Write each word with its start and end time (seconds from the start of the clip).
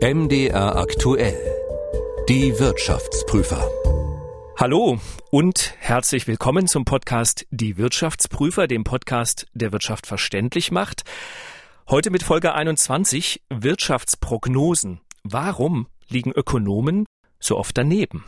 MDR 0.00 0.76
aktuell. 0.76 1.36
Die 2.28 2.56
Wirtschaftsprüfer. 2.60 3.68
Hallo 4.56 5.00
und 5.32 5.74
herzlich 5.80 6.28
willkommen 6.28 6.68
zum 6.68 6.84
Podcast 6.84 7.48
Die 7.50 7.78
Wirtschaftsprüfer, 7.78 8.68
dem 8.68 8.84
Podcast, 8.84 9.48
der 9.54 9.72
Wirtschaft 9.72 10.06
verständlich 10.06 10.70
macht. 10.70 11.02
Heute 11.88 12.10
mit 12.10 12.22
Folge 12.22 12.54
21 12.54 13.42
Wirtschaftsprognosen. 13.50 15.00
Warum 15.24 15.88
liegen 16.08 16.30
Ökonomen 16.30 17.04
so 17.40 17.58
oft 17.58 17.76
daneben? 17.76 18.24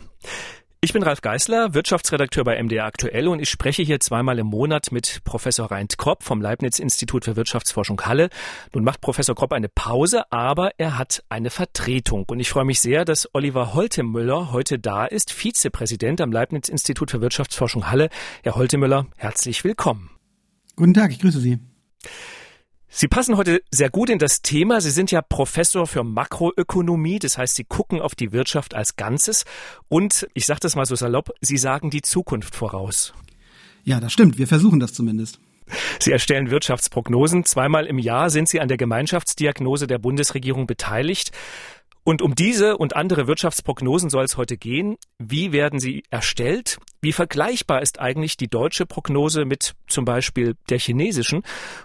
Ich 0.82 0.94
bin 0.94 1.02
Ralf 1.02 1.20
Geißler, 1.20 1.74
Wirtschaftsredakteur 1.74 2.42
bei 2.42 2.60
MDR 2.62 2.86
Aktuell 2.86 3.28
und 3.28 3.38
ich 3.38 3.50
spreche 3.50 3.82
hier 3.82 4.00
zweimal 4.00 4.38
im 4.38 4.46
Monat 4.46 4.92
mit 4.92 5.20
Professor 5.24 5.70
Reint 5.70 5.98
Kropp 5.98 6.22
vom 6.22 6.40
Leibniz-Institut 6.40 7.26
für 7.26 7.36
Wirtschaftsforschung 7.36 8.00
Halle. 8.00 8.30
Nun 8.72 8.82
macht 8.82 9.02
Professor 9.02 9.34
Kropp 9.34 9.52
eine 9.52 9.68
Pause, 9.68 10.32
aber 10.32 10.70
er 10.78 10.96
hat 10.96 11.22
eine 11.28 11.50
Vertretung. 11.50 12.24
Und 12.30 12.40
ich 12.40 12.48
freue 12.48 12.64
mich 12.64 12.80
sehr, 12.80 13.04
dass 13.04 13.28
Oliver 13.34 13.74
Holtemüller 13.74 14.52
heute 14.52 14.78
da 14.78 15.04
ist, 15.04 15.34
Vizepräsident 15.34 16.22
am 16.22 16.32
Leibniz-Institut 16.32 17.10
für 17.10 17.20
Wirtschaftsforschung 17.20 17.90
Halle. 17.90 18.08
Herr 18.42 18.54
Holtemüller, 18.54 19.06
herzlich 19.16 19.64
willkommen. 19.64 20.08
Guten 20.76 20.94
Tag, 20.94 21.10
ich 21.10 21.18
grüße 21.18 21.40
Sie. 21.40 21.58
Sie 22.92 23.06
passen 23.06 23.36
heute 23.36 23.62
sehr 23.70 23.88
gut 23.88 24.10
in 24.10 24.18
das 24.18 24.42
Thema. 24.42 24.80
Sie 24.80 24.90
sind 24.90 25.12
ja 25.12 25.22
Professor 25.22 25.86
für 25.86 26.02
Makroökonomie, 26.02 27.20
das 27.20 27.38
heißt, 27.38 27.54
Sie 27.54 27.62
gucken 27.62 28.00
auf 28.00 28.16
die 28.16 28.32
Wirtschaft 28.32 28.74
als 28.74 28.96
Ganzes 28.96 29.44
und, 29.88 30.26
ich 30.34 30.44
sage 30.44 30.58
das 30.60 30.74
mal 30.74 30.86
so 30.86 30.96
salopp, 30.96 31.30
Sie 31.40 31.56
sagen 31.56 31.90
die 31.90 32.02
Zukunft 32.02 32.56
voraus. 32.56 33.14
Ja, 33.84 34.00
das 34.00 34.12
stimmt. 34.12 34.38
Wir 34.38 34.48
versuchen 34.48 34.80
das 34.80 34.92
zumindest. 34.92 35.38
Sie 36.00 36.10
erstellen 36.10 36.50
Wirtschaftsprognosen. 36.50 37.44
Zweimal 37.44 37.86
im 37.86 38.00
Jahr 38.00 38.28
sind 38.28 38.48
Sie 38.48 38.60
an 38.60 38.66
der 38.66 38.76
Gemeinschaftsdiagnose 38.76 39.86
der 39.86 39.98
Bundesregierung 39.98 40.66
beteiligt. 40.66 41.30
Und 42.02 42.22
um 42.22 42.34
diese 42.34 42.76
und 42.78 42.96
andere 42.96 43.26
Wirtschaftsprognosen 43.26 44.10
soll 44.10 44.24
es 44.24 44.36
heute 44.36 44.56
gehen. 44.56 44.96
Wie 45.18 45.52
werden 45.52 45.80
sie 45.80 46.02
erstellt? 46.10 46.78
Wie 47.02 47.12
vergleichbar 47.12 47.82
ist 47.82 48.00
eigentlich 48.00 48.36
die 48.36 48.48
deutsche 48.48 48.86
Prognose 48.86 49.44
mit 49.44 49.74
zum 49.86 50.04
Beispiel 50.04 50.56
der 50.68 50.78
chinesischen? 50.78 51.42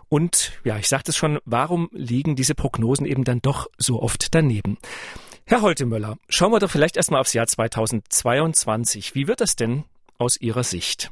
Und 0.10 0.54
ja, 0.64 0.78
ich 0.78 0.88
sagte 0.88 1.12
es 1.12 1.18
schon, 1.18 1.40
warum 1.46 1.90
liegen 1.92 2.36
diese 2.36 2.56
Prognosen 2.56 3.06
eben 3.06 3.24
dann 3.24 3.42
doch 3.42 3.68
so 3.78 4.02
oft 4.02 4.34
daneben? 4.34 4.78
Herr 5.46 5.62
Holtemöller, 5.62 6.18
schauen 6.28 6.52
wir 6.52 6.60
doch 6.60 6.72
vielleicht 6.72 6.98
erstmal 6.98 7.22
aufs 7.22 7.34
Jahr 7.34 7.46
2022. 7.46 9.14
Wie 9.14 9.28
wird 9.28 9.42
das 9.42 9.56
denn 9.56 9.84
aus 10.18 10.38
Ihrer 10.40 10.64
Sicht? 10.64 11.12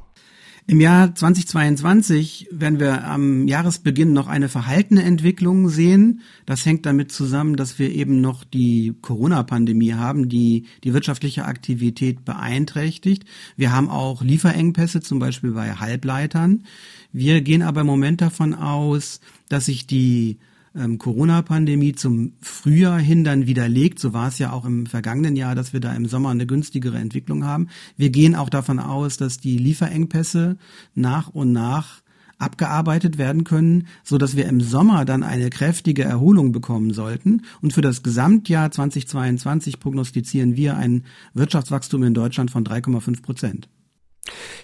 Im 0.66 0.80
Jahr 0.80 1.14
2022 1.14 2.48
werden 2.52 2.80
wir 2.80 3.06
am 3.06 3.50
Jahresbeginn 3.50 4.14
noch 4.14 4.28
eine 4.28 4.48
verhaltene 4.48 5.04
Entwicklung 5.04 5.68
sehen. 5.68 6.22
Das 6.46 6.66
hängt 6.66 6.86
damit 6.86 7.12
zusammen, 7.12 7.58
dass 7.58 7.80
wir 7.80 7.92
eben 7.92 8.22
noch 8.22 8.46
die 8.46 8.96
Corona-Pandemie 9.02 9.94
haben, 9.94 10.30
die 10.30 10.66
die 10.86 10.94
wirtschaftliche 10.94 11.44
Aktivität 11.44 12.24
beeinträchtigt. 12.24 13.26
Wir 13.58 13.74
haben 13.74 13.90
auch 13.90 14.22
Lieferengpässe, 14.22 15.02
zum 15.02 15.20
Beispiel 15.20 15.52
bei 15.52 15.74
Halbleitern. 15.74 16.64
Wir 17.12 17.42
gehen 17.42 17.62
aber 17.62 17.82
im 17.82 17.88
Moment 17.88 18.22
davon 18.22 18.54
aus, 18.54 19.20
dass 19.50 19.66
sich 19.66 19.86
die 19.86 20.38
ähm, 20.76 20.98
Corona-Pandemie 20.98 21.94
zum 21.94 22.34
Frühjahr 22.42 23.00
hin 23.00 23.24
dann 23.24 23.48
widerlegt. 23.48 24.00
So 24.00 24.14
war 24.14 24.28
es 24.28 24.40
ja 24.40 24.52
auch 24.52 24.66
im 24.66 24.86
vergangenen 24.86 25.36
Jahr, 25.36 25.56
dass 25.56 25.74
wir 25.74 25.80
da 25.80 25.94
im 25.94 26.06
Sommer 26.08 26.30
eine 26.30 26.46
günstigere 26.46 26.98
Entwicklung 26.98 27.46
haben. 27.46 27.70
Wir 27.98 28.10
gehen 28.10 28.36
auch 28.36 28.50
davon 28.50 28.80
aus, 28.80 29.18
dass 29.18 29.38
die 29.38 29.58
Lieferengpässe 29.58 30.58
nach 30.96 31.30
und 31.30 31.52
nach 31.52 32.02
abgearbeitet 32.40 33.18
werden 33.18 33.44
können, 33.44 33.88
so 34.04 34.18
dass 34.18 34.36
wir 34.36 34.48
im 34.48 34.60
Sommer 34.60 35.06
dann 35.06 35.24
eine 35.24 35.50
kräftige 35.50 36.04
Erholung 36.04 36.52
bekommen 36.52 36.94
sollten. 36.94 37.44
Und 37.62 37.74
für 37.74 37.82
das 37.82 38.04
Gesamtjahr 38.04 38.70
2022 38.70 39.80
prognostizieren 39.80 40.56
wir 40.56 40.76
ein 40.76 41.06
Wirtschaftswachstum 41.34 42.04
in 42.04 42.14
Deutschland 42.14 42.52
von 42.52 42.66
3,5 42.66 43.22
Prozent. 43.22 43.70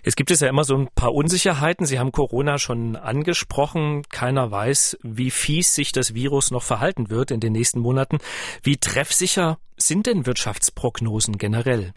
Jetzt 0.03 0.16
gibt 0.16 0.31
es 0.31 0.39
ja 0.39 0.47
immer 0.47 0.64
so 0.64 0.75
ein 0.75 0.88
paar 0.95 1.14
Unsicherheiten. 1.14 1.86
Sie 1.86 1.99
haben 1.99 2.11
Corona 2.11 2.58
schon 2.58 2.95
angesprochen. 2.95 4.04
Keiner 4.10 4.52
weiß, 4.52 4.98
wie 5.04 5.32
fies 5.32 5.76
sich 5.76 5.92
das 5.92 6.14
Virus 6.14 6.52
noch 6.52 6.64
verhalten 6.64 7.10
wird 7.10 7.32
in 7.32 7.39
den 7.39 7.54
nächsten 7.54 7.80
Monaten. 7.80 8.17
Wie 8.64 8.77
treffsicher 8.77 9.58
sind 9.77 10.05
denn 10.05 10.26
Wirtschaftsprognosen 10.26 11.38
generell? 11.38 11.93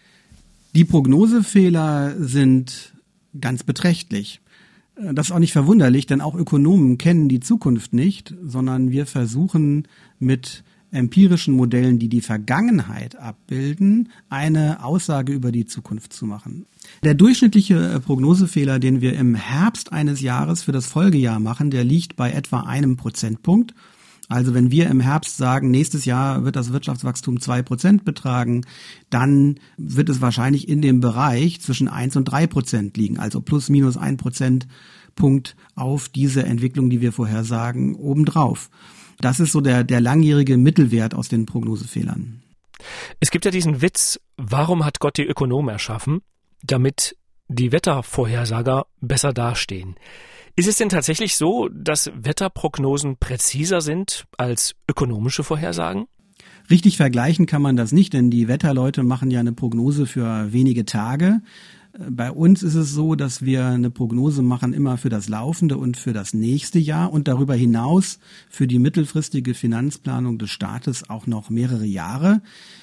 Die 0.74 0.84
Prognosefehler 0.84 2.14
sind 2.18 2.94
ganz 3.38 3.62
beträchtlich. 3.62 4.40
Das 4.94 5.26
ist 5.26 5.32
auch 5.32 5.38
nicht 5.38 5.52
verwunderlich, 5.52 6.06
denn 6.06 6.20
auch 6.20 6.34
Ökonomen 6.34 6.98
kennen 6.98 7.28
die 7.28 7.40
Zukunft 7.40 7.92
nicht, 7.92 8.34
sondern 8.42 8.90
wir 8.90 9.06
versuchen 9.06 9.88
mit 10.18 10.64
empirischen 10.92 11.54
Modellen, 11.54 11.98
die 11.98 12.08
die 12.08 12.20
Vergangenheit 12.20 13.16
abbilden, 13.16 14.10
eine 14.28 14.84
Aussage 14.84 15.32
über 15.32 15.50
die 15.50 15.66
Zukunft 15.66 16.12
zu 16.12 16.26
machen. 16.26 16.66
Der 17.02 17.14
durchschnittliche 17.14 17.94
äh, 17.94 18.00
Prognosefehler, 18.00 18.78
den 18.78 19.00
wir 19.00 19.14
im 19.14 19.34
Herbst 19.34 19.92
eines 19.92 20.20
Jahres 20.20 20.62
für 20.62 20.72
das 20.72 20.86
Folgejahr 20.86 21.40
machen, 21.40 21.70
der 21.70 21.84
liegt 21.84 22.16
bei 22.16 22.30
etwa 22.30 22.60
einem 22.60 22.96
Prozentpunkt. 22.96 23.74
Also 24.28 24.54
wenn 24.54 24.70
wir 24.70 24.88
im 24.88 25.00
Herbst 25.00 25.36
sagen, 25.36 25.70
nächstes 25.70 26.04
Jahr 26.04 26.44
wird 26.44 26.56
das 26.56 26.72
Wirtschaftswachstum 26.72 27.40
zwei 27.40 27.62
Prozent 27.62 28.04
betragen, 28.04 28.64
dann 29.10 29.56
wird 29.76 30.08
es 30.08 30.20
wahrscheinlich 30.20 30.68
in 30.68 30.80
dem 30.80 31.00
Bereich 31.00 31.60
zwischen 31.60 31.88
eins 31.88 32.16
und 32.16 32.24
drei 32.26 32.46
Prozent 32.46 32.96
liegen, 32.96 33.18
also 33.18 33.40
plus 33.40 33.68
minus 33.68 33.96
ein 33.96 34.16
Prozentpunkt 34.16 35.56
auf 35.74 36.08
diese 36.08 36.44
Entwicklung, 36.44 36.88
die 36.88 37.00
wir 37.00 37.12
vorhersagen, 37.12 37.94
obendrauf. 37.94 38.70
Das 39.22 39.40
ist 39.40 39.52
so 39.52 39.60
der, 39.60 39.84
der 39.84 40.00
langjährige 40.00 40.58
Mittelwert 40.58 41.14
aus 41.14 41.28
den 41.28 41.46
Prognosefehlern. 41.46 42.42
Es 43.20 43.30
gibt 43.30 43.44
ja 43.44 43.52
diesen 43.52 43.80
Witz, 43.80 44.20
warum 44.36 44.84
hat 44.84 44.98
Gott 44.98 45.16
die 45.16 45.24
Ökonomen 45.24 45.68
erschaffen? 45.70 46.22
Damit 46.62 47.16
die 47.46 47.70
Wettervorhersager 47.70 48.86
besser 49.00 49.32
dastehen. 49.32 49.94
Ist 50.56 50.68
es 50.68 50.76
denn 50.76 50.88
tatsächlich 50.88 51.36
so, 51.36 51.68
dass 51.68 52.10
Wetterprognosen 52.14 53.16
präziser 53.16 53.80
sind 53.80 54.24
als 54.36 54.74
ökonomische 54.88 55.44
Vorhersagen? 55.44 56.06
Richtig 56.68 56.96
vergleichen 56.96 57.46
kann 57.46 57.62
man 57.62 57.76
das 57.76 57.92
nicht, 57.92 58.12
denn 58.12 58.30
die 58.30 58.48
Wetterleute 58.48 59.04
machen 59.04 59.30
ja 59.30 59.40
eine 59.40 59.52
Prognose 59.52 60.06
für 60.06 60.52
wenige 60.52 60.84
Tage. 60.84 61.40
Bei 61.98 62.30
uns 62.30 62.62
ist 62.62 62.74
es 62.74 62.92
so, 62.92 63.16
dass 63.16 63.42
wir 63.42 63.66
eine 63.66 63.90
Prognose 63.90 64.40
machen 64.40 64.72
immer 64.72 64.96
für 64.96 65.10
das 65.10 65.28
laufende 65.28 65.76
und 65.76 65.98
für 65.98 66.14
das 66.14 66.32
nächste 66.32 66.78
Jahr 66.78 67.12
und 67.12 67.28
darüber 67.28 67.54
hinaus 67.54 68.18
für 68.48 68.66
die 68.66 68.78
mittelfristige 68.78 69.52
Finanzplanung 69.52 70.38
des 70.38 70.50
Staates 70.50 71.10
auch 71.10 71.26
noch 71.26 71.50
mehrere 71.50 71.84
Jahre. 71.84 72.40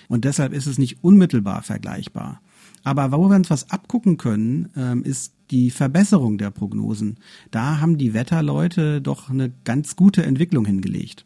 Und 0.10 0.26
deshalb 0.26 0.54
ist 0.54 0.68
es 0.68 0.78
nicht 0.78 1.04
unmittelbar 1.04 1.64
vergleichbar. 1.64 2.42
Aber 2.84 3.12
wo 3.12 3.30
wir 3.30 3.36
uns 3.36 3.50
was 3.50 3.72
abgucken 3.72 4.18
können, 4.18 4.70
ähm, 4.76 5.04
ist 5.04 5.34
die 5.50 5.72
Verbesserung 5.72 6.38
der 6.38 6.52
Prognosen. 6.52 7.18
Da 7.50 7.80
haben 7.80 7.98
die 7.98 8.14
Wetterleute 8.14 9.02
doch 9.02 9.32
eine 9.32 9.52
ganz 9.64 9.96
gute 9.96 10.24
Entwicklung 10.24 10.66
hingelegt. 10.66 11.26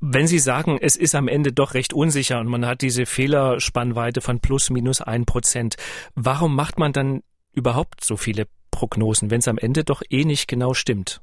Wenn 0.00 0.26
Sie 0.26 0.38
sagen, 0.38 0.78
es 0.80 0.96
ist 0.96 1.14
am 1.14 1.28
Ende 1.28 1.52
doch 1.52 1.74
recht 1.74 1.92
unsicher 1.92 2.40
und 2.40 2.48
man 2.48 2.66
hat 2.66 2.82
diese 2.82 3.06
Fehlerspannweite 3.06 4.20
von 4.20 4.40
plus 4.40 4.70
minus 4.70 5.00
ein 5.00 5.24
Prozent, 5.24 5.76
warum 6.14 6.54
macht 6.54 6.78
man 6.78 6.92
dann 6.92 7.22
überhaupt 7.52 8.04
so 8.04 8.16
viele 8.16 8.46
Prognosen, 8.70 9.30
wenn 9.30 9.40
es 9.40 9.48
am 9.48 9.58
Ende 9.58 9.84
doch 9.84 10.02
eh 10.08 10.24
nicht 10.24 10.48
genau 10.48 10.74
stimmt? 10.74 11.20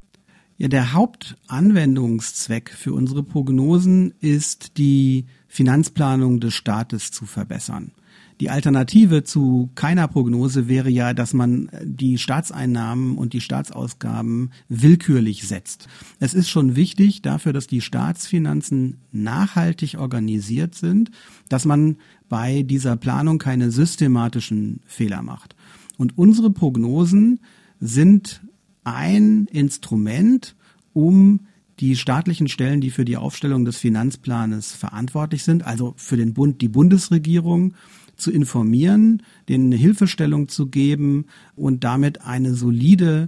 Ja, 0.58 0.70
der 0.70 0.94
Hauptanwendungszweck 0.94 2.70
für 2.70 2.94
unsere 2.94 3.24
Prognosen 3.24 4.14
ist, 4.22 4.78
die 4.78 5.26
Finanzplanung 5.50 6.40
des 6.40 6.54
Staates 6.54 7.12
zu 7.12 7.26
verbessern. 7.26 7.92
Die 8.40 8.50
Alternative 8.50 9.24
zu 9.24 9.70
keiner 9.76 10.08
Prognose 10.08 10.68
wäre 10.68 10.90
ja, 10.90 11.14
dass 11.14 11.34
man 11.34 11.70
die 11.84 12.18
Staatseinnahmen 12.18 13.18
und 13.18 13.34
die 13.34 13.42
Staatsausgaben 13.42 14.52
willkürlich 14.70 15.48
setzt. 15.48 15.88
Es 16.20 16.34
ist 16.34 16.50
schon 16.50 16.76
wichtig 16.76 17.22
dafür, 17.22 17.52
dass 17.54 17.68
die 17.68 17.82
Staatsfinanzen 17.82 18.98
nachhaltig 19.12 19.98
organisiert 19.98 20.76
sind, 20.76 21.12
dass 21.48 21.66
man 21.66 21.98
bei 22.28 22.64
dieser 22.64 22.98
Planung 22.98 23.40
keine 23.40 23.72
systematischen 23.72 24.82
Fehler 24.86 25.22
macht. 25.22 25.56
Und 25.98 26.18
unsere 26.18 26.50
Prognosen 26.50 27.40
sind 27.80 28.42
ein 28.86 29.48
Instrument, 29.52 30.56
um 30.94 31.42
die 31.80 31.98
staatlichen 31.98 32.48
Stellen, 32.48 32.80
die 32.80 32.92
für 32.92 33.04
die 33.04 33.18
Aufstellung 33.18 33.66
des 33.66 33.78
Finanzplanes 33.78 34.72
verantwortlich 34.72 35.44
sind, 35.44 35.66
also 35.66 35.94
für 35.98 36.16
den 36.16 36.34
Bund 36.34 36.62
die 36.62 36.70
Bundesregierung 36.70 37.74
zu 38.16 38.32
informieren, 38.32 39.24
denen 39.50 39.66
eine 39.66 39.76
Hilfestellung 39.76 40.48
zu 40.48 40.68
geben 40.68 41.26
und 41.56 41.84
damit 41.84 42.22
eine 42.22 42.54
solide 42.54 43.28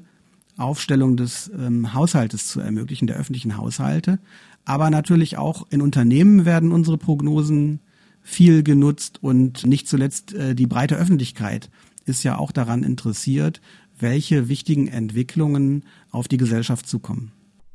Aufstellung 0.55 1.17
des 1.17 1.51
ähm, 1.57 1.93
Haushaltes 1.93 2.47
zu 2.47 2.61
ermöglichen, 2.61 3.07
der 3.07 3.17
öffentlichen 3.17 3.57
Haushalte. 3.57 4.19
Aber 4.63 4.89
natürlich 4.89 5.37
auch 5.37 5.67
in 5.69 5.81
Unternehmen 5.81 6.45
werden 6.45 6.71
unsere 6.71 6.97
Prognosen 6.97 7.79
viel 8.21 8.63
genutzt 8.63 9.19
und 9.21 9.65
nicht 9.65 9.87
zuletzt 9.87 10.33
äh, 10.33 10.55
die 10.55 10.67
breite 10.67 10.95
Öffentlichkeit 10.95 11.69
ist 12.05 12.23
ja 12.23 12.37
auch 12.37 12.51
daran 12.51 12.83
interessiert, 12.83 13.61
welche 13.99 14.49
wichtigen 14.49 14.87
Entwicklungen 14.87 15.83
auf 16.11 16.27
die 16.27 16.37
Gesellschaft 16.37 16.87
zukommen. 16.87 17.31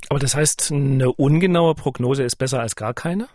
Aber 0.08 0.18
das 0.18 0.34
heißt, 0.34 0.72
eine 0.72 1.12
ungenaue 1.12 1.74
Prognose 1.74 2.22
ist 2.22 2.36
besser 2.36 2.60
als 2.60 2.76
gar 2.76 2.94
keine? 2.94 3.28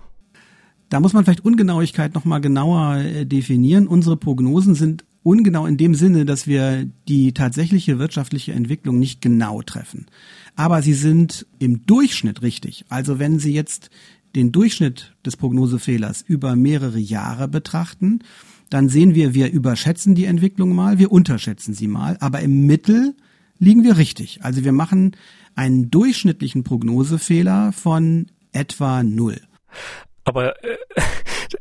Da 0.89 1.00
muss 1.00 1.13
man 1.13 1.25
vielleicht 1.25 1.44
Ungenauigkeit 1.44 2.13
nochmal 2.16 2.42
genauer 2.42 2.98
äh, 2.98 3.25
definieren. 3.25 3.88
Unsere 3.88 4.16
Prognosen 4.16 4.75
sind 4.75 5.06
ungenau 5.24 5.66
in 5.66 5.75
dem 5.75 5.94
Sinne, 5.95 6.24
dass 6.24 6.48
wir 6.48 6.89
die 7.07 7.34
tatsächliche 7.34 8.00
wirtschaftliche 8.00 8.54
Entwicklung 8.54 8.98
nicht 8.98 9.22
genau 9.22 9.62
treffen. 9.62 10.06
Aber 10.56 10.81
sie 10.81 10.94
sind 10.94 11.45
im 11.60 11.86
Durchschnitt 11.86 12.42
richtig. 12.42 12.86
Also 12.88 13.19
wenn 13.19 13.38
Sie 13.38 13.54
jetzt 13.54 13.89
den 14.36 14.51
Durchschnitt 14.51 15.16
des 15.25 15.36
Prognosefehlers 15.36 16.22
über 16.22 16.56
mehrere 16.56 17.00
Jahre 17.00 17.48
betrachten, 17.48 18.19
dann 18.69 18.90
sehen 18.90 19.16
wir, 19.16 19.34
wir 19.34 19.52
überschätzen 19.52 20.16
die 20.16 20.25
Entwicklung 20.25 20.75
mal, 20.75 21.00
wir 21.00 21.12
unterschätzen 21.12 21.74
sie 21.74 21.88
mal, 21.88 22.18
aber 22.19 22.42
im 22.42 22.66
Mittel 22.66 23.16
liegen 23.60 23.84
wir 23.84 23.98
richtig. 23.98 24.44
Also 24.44 24.64
wir 24.64 24.72
machen 24.72 25.16
einen 25.56 25.90
durchschnittlichen 25.90 26.64
Prognosefehler 26.64 27.72
von 27.72 28.28
etwa 28.52 29.04
null. 29.04 29.42
Aber 30.24 30.62
äh, 30.64 30.78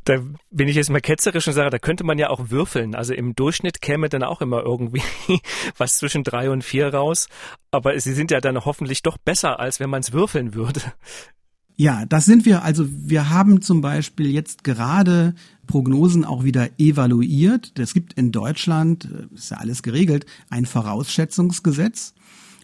da 0.04 0.18
bin 0.50 0.68
ich 0.68 0.76
jetzt 0.76 0.90
mal 0.90 1.00
ketzerisch 1.00 1.46
und 1.46 1.52
sage, 1.52 1.70
da 1.70 1.78
könnte 1.78 2.04
man 2.04 2.18
ja 2.18 2.30
auch 2.30 2.50
würfeln. 2.50 2.94
Also 2.94 3.14
im 3.14 3.34
Durchschnitt 3.34 3.80
käme 3.80 4.08
dann 4.08 4.22
auch 4.22 4.40
immer 4.40 4.62
irgendwie 4.62 5.02
was 5.78 5.98
zwischen 5.98 6.24
drei 6.24 6.50
und 6.50 6.62
vier 6.62 6.92
raus. 6.92 7.28
Aber 7.70 7.98
sie 7.98 8.12
sind 8.12 8.30
ja 8.30 8.40
dann 8.40 8.64
hoffentlich 8.64 9.02
doch 9.02 9.18
besser, 9.18 9.60
als 9.60 9.80
wenn 9.80 9.90
man 9.90 10.00
es 10.00 10.12
würfeln 10.12 10.54
würde. 10.54 10.82
Ja, 11.76 12.06
das 12.06 12.24
sind 12.24 12.46
wir. 12.46 12.62
Also 12.62 12.86
wir 12.88 13.28
haben 13.28 13.60
zum 13.60 13.82
Beispiel 13.82 14.30
jetzt 14.30 14.64
gerade 14.64 15.34
Prognosen 15.66 16.24
auch 16.24 16.42
wieder 16.42 16.70
evaluiert. 16.78 17.78
Es 17.78 17.92
gibt 17.92 18.14
in 18.14 18.32
Deutschland, 18.32 19.04
äh, 19.04 19.34
ist 19.34 19.50
ja 19.50 19.58
alles 19.58 19.82
geregelt, 19.82 20.24
ein 20.48 20.64
Vorausschätzungsgesetz. 20.64 22.14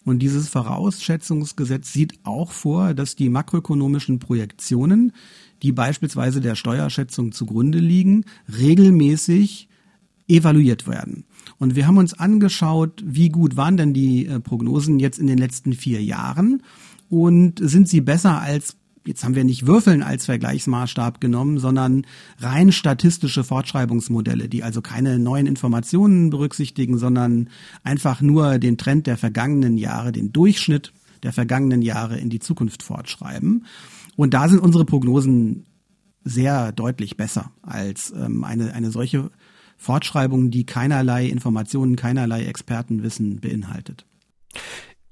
Und 0.03 0.19
dieses 0.19 0.49
Vorausschätzungsgesetz 0.49 1.93
sieht 1.93 2.19
auch 2.23 2.51
vor, 2.51 2.93
dass 2.93 3.15
die 3.15 3.29
makroökonomischen 3.29 4.19
Projektionen 4.19 5.13
die 5.61 5.71
beispielsweise 5.71 6.41
der 6.41 6.55
Steuerschätzung 6.55 7.31
zugrunde 7.31 7.79
liegen, 7.79 8.25
regelmäßig 8.59 9.69
evaluiert 10.27 10.87
werden. 10.87 11.25
Und 11.57 11.75
wir 11.75 11.87
haben 11.87 11.97
uns 11.97 12.13
angeschaut, 12.13 13.01
wie 13.05 13.29
gut 13.29 13.55
waren 13.55 13.77
denn 13.77 13.93
die 13.93 14.25
äh, 14.25 14.39
Prognosen 14.39 14.99
jetzt 14.99 15.19
in 15.19 15.27
den 15.27 15.37
letzten 15.37 15.73
vier 15.73 16.03
Jahren 16.03 16.63
und 17.09 17.59
sind 17.61 17.87
sie 17.87 18.01
besser 18.01 18.41
als 18.41 18.77
jetzt 19.05 19.23
haben 19.23 19.35
wir 19.35 19.43
nicht 19.43 19.67
Würfeln 19.67 20.03
als 20.03 20.25
Vergleichsmaßstab 20.25 21.19
genommen, 21.19 21.59
sondern 21.59 22.05
rein 22.39 22.71
statistische 22.71 23.43
Fortschreibungsmodelle, 23.43 24.49
die 24.49 24.63
also 24.63 24.81
keine 24.81 25.19
neuen 25.19 25.47
Informationen 25.47 26.29
berücksichtigen, 26.29 26.97
sondern 26.97 27.49
einfach 27.83 28.21
nur 28.21 28.59
den 28.59 28.77
Trend 28.77 29.07
der 29.07 29.17
vergangenen 29.17 29.77
Jahre, 29.77 30.11
den 30.11 30.31
Durchschnitt 30.31 30.93
der 31.23 31.33
vergangenen 31.33 31.81
Jahre 31.81 32.17
in 32.17 32.29
die 32.29 32.39
Zukunft 32.39 32.83
fortschreiben. 32.83 33.65
Und 34.15 34.33
da 34.33 34.49
sind 34.49 34.59
unsere 34.59 34.85
Prognosen 34.85 35.65
sehr 36.23 36.71
deutlich 36.71 37.17
besser 37.17 37.51
als 37.61 38.13
ähm, 38.15 38.43
eine, 38.43 38.73
eine 38.73 38.91
solche 38.91 39.31
Fortschreibung, 39.77 40.51
die 40.51 40.65
keinerlei 40.65 41.25
Informationen, 41.27 41.95
keinerlei 41.95 42.45
Expertenwissen 42.45 43.39
beinhaltet. 43.39 44.05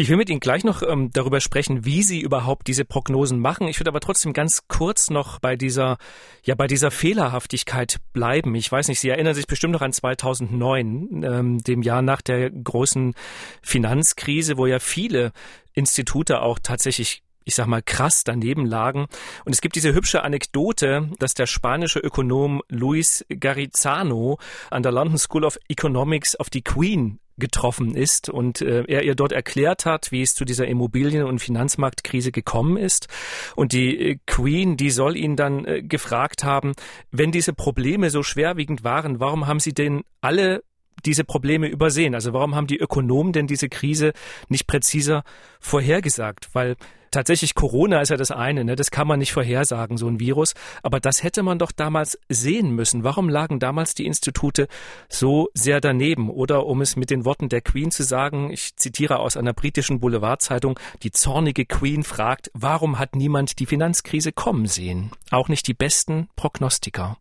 Ich 0.01 0.09
will 0.09 0.17
mit 0.17 0.31
Ihnen 0.31 0.39
gleich 0.39 0.63
noch 0.63 0.81
ähm, 0.81 1.11
darüber 1.13 1.39
sprechen, 1.41 1.85
wie 1.85 2.01
Sie 2.01 2.21
überhaupt 2.21 2.65
diese 2.65 2.85
Prognosen 2.85 3.37
machen. 3.37 3.67
Ich 3.67 3.79
würde 3.79 3.91
aber 3.91 3.99
trotzdem 3.99 4.33
ganz 4.33 4.67
kurz 4.67 5.11
noch 5.11 5.37
bei 5.37 5.55
dieser, 5.55 5.99
ja, 6.43 6.55
bei 6.55 6.65
dieser 6.65 6.89
Fehlerhaftigkeit 6.89 7.97
bleiben. 8.11 8.55
Ich 8.55 8.71
weiß 8.71 8.87
nicht, 8.87 8.99
Sie 8.99 9.09
erinnern 9.09 9.35
sich 9.35 9.45
bestimmt 9.45 9.73
noch 9.73 9.83
an 9.83 9.93
2009, 9.93 11.21
ähm, 11.23 11.59
dem 11.59 11.83
Jahr 11.83 12.01
nach 12.01 12.23
der 12.23 12.49
großen 12.49 13.13
Finanzkrise, 13.61 14.57
wo 14.57 14.65
ja 14.65 14.79
viele 14.79 15.33
Institute 15.73 16.41
auch 16.41 16.57
tatsächlich 16.57 17.21
ich 17.43 17.55
sag 17.55 17.67
mal, 17.67 17.81
krass 17.81 18.23
daneben 18.23 18.65
lagen. 18.65 19.07
Und 19.45 19.53
es 19.53 19.61
gibt 19.61 19.75
diese 19.75 19.93
hübsche 19.93 20.23
Anekdote, 20.23 21.09
dass 21.19 21.33
der 21.33 21.47
spanische 21.47 21.99
Ökonom 21.99 22.61
Luis 22.69 23.25
Garizano 23.29 24.39
an 24.69 24.83
der 24.83 24.91
London 24.91 25.17
School 25.17 25.43
of 25.43 25.57
Economics 25.67 26.35
auf 26.35 26.49
die 26.49 26.61
Queen 26.63 27.19
getroffen 27.41 27.93
ist 27.93 28.29
und 28.29 28.61
äh, 28.61 28.85
er 28.87 29.03
ihr 29.03 29.15
dort 29.15 29.33
erklärt 29.33 29.85
hat, 29.85 30.13
wie 30.13 30.21
es 30.21 30.33
zu 30.33 30.45
dieser 30.45 30.67
Immobilien- 30.67 31.25
und 31.25 31.39
Finanzmarktkrise 31.39 32.31
gekommen 32.31 32.77
ist. 32.77 33.09
Und 33.57 33.73
die 33.73 34.11
äh, 34.11 34.17
Queen, 34.25 34.77
die 34.77 34.91
soll 34.91 35.17
ihn 35.17 35.35
dann 35.35 35.65
äh, 35.65 35.83
gefragt 35.83 36.45
haben, 36.45 36.71
wenn 37.11 37.33
diese 37.33 37.51
Probleme 37.51 38.09
so 38.09 38.23
schwerwiegend 38.23 38.85
waren, 38.85 39.19
warum 39.19 39.47
haben 39.47 39.59
sie 39.59 39.73
denn 39.73 40.03
alle 40.21 40.63
diese 41.05 41.23
Probleme 41.23 41.67
übersehen? 41.67 42.15
Also 42.15 42.33
warum 42.33 42.55
haben 42.55 42.67
die 42.67 42.79
Ökonomen 42.79 43.33
denn 43.33 43.47
diese 43.47 43.69
Krise 43.69 44.13
nicht 44.49 44.67
präziser 44.67 45.23
vorhergesagt? 45.59 46.49
Weil 46.53 46.75
tatsächlich 47.11 47.55
Corona 47.55 48.01
ist 48.01 48.09
ja 48.09 48.17
das 48.17 48.31
eine, 48.31 48.63
ne? 48.63 48.75
das 48.75 48.89
kann 48.89 49.07
man 49.07 49.19
nicht 49.19 49.33
vorhersagen, 49.33 49.97
so 49.97 50.07
ein 50.07 50.19
Virus. 50.19 50.53
Aber 50.81 50.99
das 50.99 51.23
hätte 51.23 51.43
man 51.43 51.59
doch 51.59 51.71
damals 51.71 52.17
sehen 52.29 52.71
müssen. 52.71 53.03
Warum 53.03 53.29
lagen 53.29 53.59
damals 53.59 53.93
die 53.93 54.05
Institute 54.05 54.67
so 55.09 55.49
sehr 55.53 55.81
daneben? 55.81 56.29
Oder 56.29 56.65
um 56.65 56.81
es 56.81 56.95
mit 56.95 57.09
den 57.09 57.25
Worten 57.25 57.49
der 57.49 57.61
Queen 57.61 57.91
zu 57.91 58.03
sagen, 58.03 58.51
ich 58.51 58.75
zitiere 58.77 59.19
aus 59.19 59.37
einer 59.37 59.53
britischen 59.53 59.99
Boulevardzeitung, 59.99 60.79
die 61.03 61.11
zornige 61.11 61.65
Queen 61.65 62.03
fragt, 62.03 62.49
warum 62.53 62.97
hat 62.97 63.15
niemand 63.15 63.59
die 63.59 63.65
Finanzkrise 63.65 64.31
kommen 64.31 64.65
sehen? 64.65 65.11
Auch 65.29 65.49
nicht 65.49 65.67
die 65.67 65.73
besten 65.73 66.29
Prognostiker. 66.35 67.17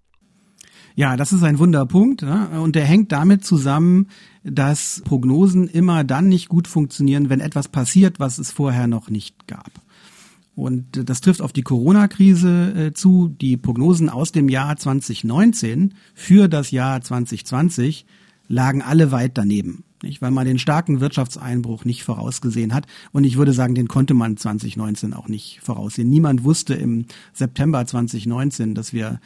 Ja, 0.97 1.17
das 1.17 1.33
ist 1.33 1.43
ein 1.43 1.59
Wunderpunkt 1.59 2.23
ja? 2.23 2.47
und 2.61 2.77
der 2.77 2.85
hängt 2.85 3.13
damit 3.13 3.45
zusammen, 3.45 4.09
dass 4.43 5.03
Prognosen 5.05 5.69
immer 5.69 6.05
dann 6.05 6.29
nicht 6.29 6.49
gut 6.49 6.69
funktionieren, 6.69 7.29
wenn 7.31 7.41
etwas 7.41 7.69
passiert, 7.69 8.21
was 8.21 8.39
es 8.39 8.51
vorher 8.51 8.87
noch 8.87 9.11
nicht 9.11 9.47
gab. 9.47 9.71
Und 10.55 11.09
das 11.09 11.21
trifft 11.21 11.43
auf 11.43 11.53
die 11.53 11.63
Corona-Krise 11.63 12.73
äh, 12.89 12.93
zu. 12.93 13.29
Die 13.29 13.57
Prognosen 13.57 14.11
aus 14.11 14.33
dem 14.33 14.49
Jahr 14.49 14.77
2019 14.77 15.95
für 16.15 16.49
das 16.49 16.71
Jahr 16.71 17.01
2020 17.01 18.05
lagen 18.49 18.83
alle 18.83 19.13
weit 19.13 19.39
daneben 19.39 19.85
nicht? 20.03 20.23
weil 20.23 20.31
man 20.31 20.47
den 20.47 20.59
starken 20.59 21.01
Wirtschaftseinbruch 21.01 21.85
nicht 21.85 22.05
vorausgesehen 22.05 22.75
hat. 22.75 22.87
Und 23.13 23.25
ich 23.25 23.37
würde 23.37 23.53
sagen, 23.53 23.75
den 23.75 23.89
konnte 23.89 24.15
man 24.15 24.37
2019 24.37 25.15
auch 25.15 25.29
nicht 25.29 25.61
voraussehen. 25.63 26.09
Niemand 26.09 26.45
wusste 26.45 26.75
im 26.75 27.07
September 27.33 27.85
2019, 27.87 28.75
dass 28.75 28.93
wir 28.93 29.21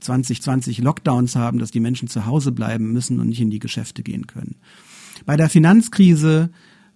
2020 0.00 0.78
Lockdowns 0.78 1.36
haben, 1.36 1.58
dass 1.58 1.70
die 1.70 1.80
Menschen 1.80 2.08
zu 2.08 2.26
Hause 2.26 2.52
bleiben 2.52 2.92
müssen 2.92 3.20
und 3.20 3.28
nicht 3.28 3.40
in 3.40 3.50
die 3.50 3.58
Geschäfte 3.58 4.02
gehen 4.02 4.26
können. 4.26 4.56
Bei 5.26 5.36
der 5.36 5.48
Finanzkrise 5.48 6.50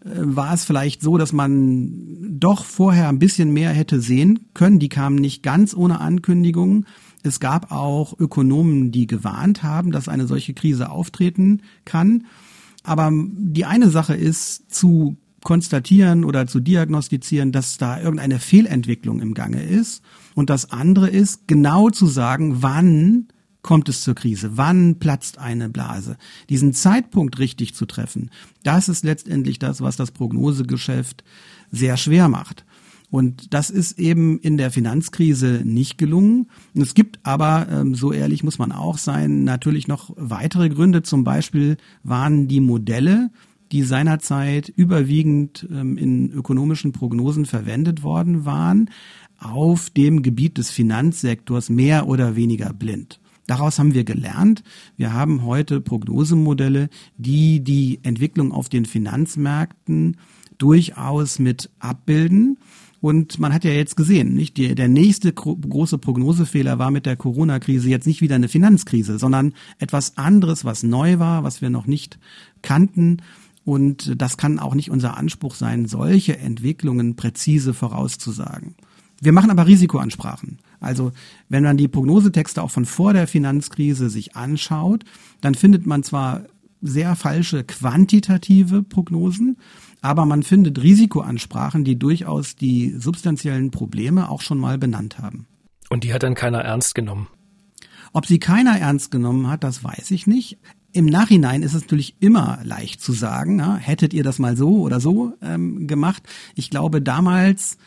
äh, 0.04 0.10
war 0.14 0.54
es 0.54 0.64
vielleicht 0.64 1.02
so, 1.02 1.18
dass 1.18 1.32
man 1.32 2.38
doch 2.38 2.64
vorher 2.64 3.08
ein 3.08 3.18
bisschen 3.18 3.52
mehr 3.52 3.70
hätte 3.70 4.00
sehen 4.00 4.46
können. 4.54 4.78
Die 4.78 4.88
kamen 4.88 5.16
nicht 5.16 5.42
ganz 5.42 5.74
ohne 5.74 6.00
Ankündigungen. 6.00 6.86
Es 7.22 7.40
gab 7.40 7.70
auch 7.70 8.18
Ökonomen, 8.18 8.90
die 8.90 9.06
gewarnt 9.06 9.62
haben, 9.62 9.92
dass 9.92 10.08
eine 10.08 10.26
solche 10.26 10.54
Krise 10.54 10.90
auftreten 10.90 11.62
kann. 11.84 12.24
Aber 12.82 13.10
die 13.12 13.64
eine 13.64 13.90
Sache 13.90 14.14
ist 14.14 14.74
zu 14.74 15.16
konstatieren 15.42 16.24
oder 16.24 16.46
zu 16.46 16.60
diagnostizieren, 16.60 17.52
dass 17.52 17.78
da 17.78 18.00
irgendeine 18.00 18.38
Fehlentwicklung 18.38 19.20
im 19.20 19.34
Gange 19.34 19.62
ist. 19.62 20.02
Und 20.34 20.50
das 20.50 20.70
andere 20.70 21.08
ist 21.08 21.48
genau 21.48 21.90
zu 21.90 22.06
sagen, 22.06 22.62
wann 22.62 23.28
kommt 23.62 23.88
es 23.88 24.02
zur 24.02 24.14
Krise? 24.14 24.56
Wann 24.56 24.98
platzt 24.98 25.38
eine 25.38 25.68
Blase? 25.68 26.16
Diesen 26.48 26.72
Zeitpunkt 26.72 27.38
richtig 27.38 27.74
zu 27.74 27.86
treffen, 27.86 28.30
das 28.62 28.88
ist 28.88 29.04
letztendlich 29.04 29.58
das, 29.58 29.80
was 29.80 29.96
das 29.96 30.10
Prognosegeschäft 30.10 31.24
sehr 31.70 31.96
schwer 31.96 32.28
macht. 32.28 32.64
Und 33.12 33.52
das 33.52 33.68
ist 33.68 33.98
eben 33.98 34.38
in 34.38 34.56
der 34.56 34.70
Finanzkrise 34.70 35.60
nicht 35.66 35.98
gelungen. 35.98 36.46
es 36.74 36.94
gibt 36.94 37.18
aber, 37.24 37.66
ähm, 37.70 37.94
so 37.94 38.10
ehrlich 38.10 38.42
muss 38.42 38.58
man 38.58 38.72
auch 38.72 38.96
sein, 38.96 39.44
natürlich 39.44 39.86
noch 39.86 40.14
weitere 40.16 40.70
Gründe. 40.70 41.02
Zum 41.02 41.22
Beispiel 41.22 41.76
waren 42.02 42.48
die 42.48 42.60
Modelle, 42.60 43.30
die 43.70 43.82
seinerzeit 43.82 44.70
überwiegend 44.70 45.68
ähm, 45.70 45.98
in 45.98 46.32
ökonomischen 46.32 46.92
Prognosen 46.92 47.44
verwendet 47.44 48.02
worden 48.02 48.46
waren, 48.46 48.88
auf 49.38 49.90
dem 49.90 50.22
Gebiet 50.22 50.56
des 50.56 50.70
Finanzsektors 50.70 51.68
mehr 51.68 52.08
oder 52.08 52.34
weniger 52.34 52.72
blind. 52.72 53.20
Daraus 53.46 53.78
haben 53.78 53.92
wir 53.92 54.04
gelernt. 54.04 54.62
Wir 54.96 55.12
haben 55.12 55.42
heute 55.44 55.82
Prognosemodelle, 55.82 56.88
die 57.18 57.60
die 57.60 58.00
Entwicklung 58.04 58.52
auf 58.52 58.70
den 58.70 58.86
Finanzmärkten 58.86 60.16
durchaus 60.56 61.38
mit 61.38 61.68
abbilden. 61.78 62.56
Und 63.02 63.40
man 63.40 63.52
hat 63.52 63.64
ja 63.64 63.72
jetzt 63.72 63.96
gesehen, 63.96 64.32
nicht 64.34 64.56
die, 64.56 64.76
der 64.76 64.86
nächste 64.86 65.32
große 65.32 65.98
Prognosefehler 65.98 66.78
war 66.78 66.92
mit 66.92 67.04
der 67.04 67.16
Corona-Krise 67.16 67.90
jetzt 67.90 68.06
nicht 68.06 68.20
wieder 68.20 68.36
eine 68.36 68.46
Finanzkrise, 68.46 69.18
sondern 69.18 69.54
etwas 69.80 70.16
anderes, 70.16 70.64
was 70.64 70.84
neu 70.84 71.18
war, 71.18 71.42
was 71.42 71.60
wir 71.60 71.68
noch 71.68 71.86
nicht 71.86 72.20
kannten. 72.62 73.16
Und 73.64 74.14
das 74.22 74.36
kann 74.36 74.60
auch 74.60 74.76
nicht 74.76 74.92
unser 74.92 75.16
Anspruch 75.16 75.56
sein, 75.56 75.86
solche 75.86 76.38
Entwicklungen 76.38 77.16
präzise 77.16 77.74
vorauszusagen. 77.74 78.76
Wir 79.20 79.32
machen 79.32 79.50
aber 79.50 79.66
Risikoansprachen. 79.66 80.60
Also 80.78 81.10
wenn 81.48 81.64
man 81.64 81.76
die 81.76 81.88
Prognosetexte 81.88 82.62
auch 82.62 82.70
von 82.70 82.84
vor 82.84 83.12
der 83.14 83.26
Finanzkrise 83.26 84.10
sich 84.10 84.36
anschaut, 84.36 85.04
dann 85.40 85.56
findet 85.56 85.86
man 85.86 86.04
zwar 86.04 86.44
sehr 86.80 87.16
falsche 87.16 87.64
quantitative 87.64 88.84
Prognosen, 88.84 89.56
aber 90.02 90.26
man 90.26 90.42
findet 90.42 90.82
Risikoansprachen, 90.82 91.84
die 91.84 91.98
durchaus 91.98 92.56
die 92.56 92.94
substanziellen 92.98 93.70
Probleme 93.70 94.28
auch 94.28 94.42
schon 94.42 94.58
mal 94.58 94.76
benannt 94.76 95.18
haben. 95.18 95.46
Und 95.88 96.04
die 96.04 96.12
hat 96.12 96.24
dann 96.24 96.34
keiner 96.34 96.60
ernst 96.60 96.94
genommen. 96.94 97.28
Ob 98.12 98.26
sie 98.26 98.38
keiner 98.38 98.78
ernst 98.78 99.10
genommen 99.10 99.48
hat, 99.48 99.64
das 99.64 99.82
weiß 99.82 100.10
ich 100.10 100.26
nicht. 100.26 100.58
Im 100.92 101.06
Nachhinein 101.06 101.62
ist 101.62 101.72
es 101.72 101.82
natürlich 101.82 102.16
immer 102.20 102.58
leicht 102.64 103.00
zu 103.00 103.12
sagen, 103.12 103.58
ja, 103.58 103.76
hättet 103.76 104.12
ihr 104.12 104.24
das 104.24 104.38
mal 104.38 104.56
so 104.56 104.80
oder 104.80 105.00
so 105.00 105.32
ähm, 105.40 105.86
gemacht. 105.86 106.22
Ich 106.54 106.68
glaube, 106.68 107.00
damals 107.00 107.78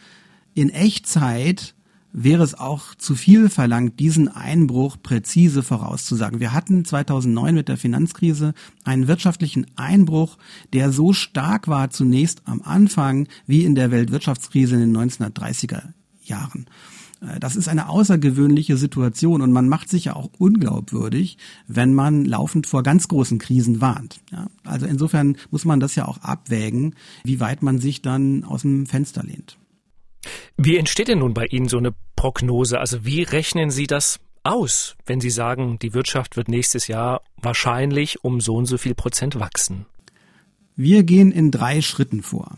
in 0.56 0.70
Echtzeit 0.70 1.75
wäre 2.18 2.44
es 2.44 2.54
auch 2.58 2.96
zu 2.96 3.14
viel 3.14 3.50
verlangt, 3.50 4.00
diesen 4.00 4.30
Einbruch 4.30 4.96
präzise 5.04 5.64
vorauszusagen. 5.64 6.40
Wir 6.40 6.54
hatten 6.54 6.86
2009 6.86 7.54
mit 7.54 7.68
der 7.68 7.78
Finanzkrise 7.78 8.54
einen 8.86 9.10
wirtschaftlichen 9.10 9.68
Einbruch, 9.76 10.38
der 10.72 10.94
so 10.94 11.12
stark 11.12 11.68
war 11.68 11.90
zunächst 11.90 12.44
am 12.46 12.62
Anfang 12.62 13.28
wie 13.48 13.66
in 13.66 13.76
der 13.76 13.92
Weltwirtschaftskrise 13.92 14.76
in 14.76 14.94
den 14.94 14.98
1930er 14.98 15.82
Jahren. 16.24 16.68
Äh, 17.20 17.42
das 17.42 17.58
ist 17.58 17.68
eine 17.68 17.90
außergewöhnliche 17.90 18.78
Situation 18.78 19.42
und 19.42 19.52
man 19.52 19.68
macht 19.68 19.90
sich 19.90 20.06
ja 20.06 20.16
auch 20.16 20.30
unglaubwürdig, 20.38 21.38
wenn 21.68 21.94
man 21.94 22.24
laufend 22.24 22.66
vor 22.66 22.82
ganz 22.82 23.10
großen 23.10 23.40
Krisen 23.40 23.82
warnt. 23.82 24.22
Ja, 24.32 24.48
also 24.64 24.86
insofern 24.86 25.36
muss 25.52 25.66
man 25.66 25.82
das 25.82 25.96
ja 25.96 26.08
auch 26.08 26.20
abwägen, 26.20 26.96
wie 27.26 27.42
weit 27.42 27.62
man 27.62 27.80
sich 27.80 28.02
dann 28.02 28.46
aus 28.46 28.62
dem 28.62 28.86
Fenster 28.86 29.22
lehnt. 29.22 29.58
Wie 30.58 30.78
entsteht 30.78 31.08
denn 31.08 31.20
nun 31.20 31.34
bei 31.34 31.46
Ihnen 31.46 31.68
so 31.68 31.78
eine 31.78 31.94
Prognose? 32.16 32.80
Also 32.80 33.06
wie 33.06 33.24
rechnen 33.24 33.72
Sie 33.72 33.88
das 33.88 34.20
aus, 34.44 34.96
wenn 35.06 35.22
Sie 35.22 35.30
sagen, 35.30 35.80
die 35.80 35.94
Wirtschaft 35.94 36.38
wird 36.38 36.50
nächstes 36.50 36.88
Jahr 36.88 37.22
wahrscheinlich 37.38 38.24
um 38.24 38.42
so 38.42 38.56
und 38.56 38.66
so 38.66 38.78
viel 38.78 38.96
Prozent 38.96 39.40
wachsen? 39.40 39.86
Wir 40.76 41.04
gehen 41.04 41.32
in 41.32 41.52
drei 41.52 41.82
Schritten 41.82 42.22
vor. 42.22 42.58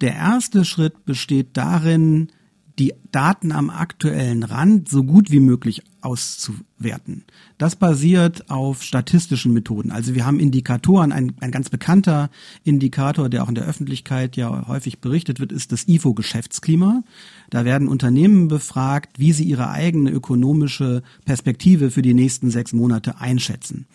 Der 0.00 0.14
erste 0.14 0.64
Schritt 0.64 1.04
besteht 1.04 1.56
darin, 1.56 2.30
die 2.78 2.94
Daten 3.10 3.50
am 3.50 3.70
aktuellen 3.70 4.44
Rand 4.44 4.88
so 4.88 5.02
gut 5.02 5.30
wie 5.30 5.40
möglich 5.40 5.82
auszuwerten. 6.00 7.24
Das 7.58 7.76
basiert 7.76 8.50
auf 8.50 8.82
statistischen 8.82 9.52
Methoden. 9.52 9.90
Also 9.90 10.14
wir 10.14 10.24
haben 10.26 10.40
Indikatoren. 10.40 11.12
Ein, 11.12 11.34
ein 11.40 11.50
ganz 11.50 11.70
bekannter 11.70 12.30
Indikator, 12.64 13.28
der 13.28 13.42
auch 13.42 13.48
in 13.48 13.54
der 13.54 13.66
Öffentlichkeit 13.66 14.36
ja 14.36 14.66
häufig 14.68 15.00
berichtet 15.00 15.40
wird, 15.40 15.52
ist 15.52 15.72
das 15.72 15.88
IFO-Geschäftsklima. 15.88 17.02
Da 17.50 17.64
werden 17.64 17.88
Unternehmen 17.88 18.48
befragt, 18.48 19.18
wie 19.18 19.32
sie 19.32 19.44
ihre 19.44 19.70
eigene 19.70 20.10
ökonomische 20.10 21.02
Perspektive 21.24 21.90
für 21.90 22.02
die 22.02 22.14
nächsten 22.14 22.50
sechs 22.50 22.72
Monate 22.72 23.20
einschätzen. 23.20 23.86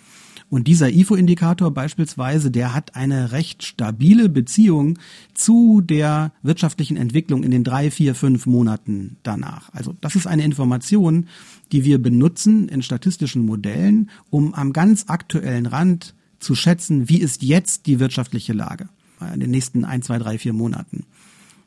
Und 0.54 0.68
dieser 0.68 0.92
IFO-Indikator 0.92 1.72
beispielsweise, 1.72 2.52
der 2.52 2.76
hat 2.76 2.96
eine 2.96 3.32
recht 3.32 3.64
stabile 3.64 4.30
Beziehung 4.30 5.00
zu 5.34 5.82
der 5.82 6.32
wirtschaftlichen 6.44 6.96
Entwicklung 6.96 7.42
in 7.42 7.50
den 7.50 7.64
drei, 7.64 7.90
vier, 7.90 8.14
fünf 8.14 8.46
Monaten 8.46 9.18
danach. 9.24 9.74
Also 9.74 9.96
das 10.00 10.16
ist 10.16 10.28
eine 10.28 10.44
Information, 10.44 11.28
die 11.72 11.86
wir 11.86 12.00
benutzen 12.00 12.70
in 12.70 12.84
statistischen 12.84 13.44
Modellen, 13.48 14.12
um 14.30 14.54
am 14.54 14.74
ganz 14.74 15.06
aktuellen 15.08 15.66
Rand 15.66 16.14
zu 16.38 16.54
schätzen, 16.54 17.10
wie 17.10 17.18
ist 17.18 17.42
jetzt 17.42 17.88
die 17.88 18.00
wirtschaftliche 18.00 18.54
Lage 18.54 18.90
in 19.34 19.40
den 19.40 19.50
nächsten 19.50 19.86
ein, 19.86 20.04
zwei, 20.04 20.20
drei, 20.20 20.38
vier 20.38 20.54
Monaten. 20.54 21.06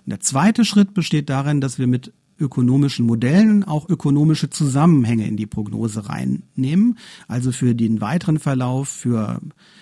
der 0.05 0.21
zweite 0.21 0.64
Schritt 0.64 0.95
besteht 0.95 1.28
darin, 1.28 1.61
dass 1.61 1.81
wir 1.81 1.88
mit 1.88 2.12
ökonomischen 2.38 3.07
Modellen 3.07 3.64
auch 3.64 3.88
ökonomische 3.88 4.50
Zusammenhänge 4.50 5.26
in 5.26 5.37
die 5.37 5.47
Prognose 5.47 6.09
reinnehmen. 6.09 6.99
Also 7.28 7.52
für 7.52 7.75
den 7.75 8.00
weiteren 8.00 8.38
Verlauf, 8.38 8.88
für 8.88 9.40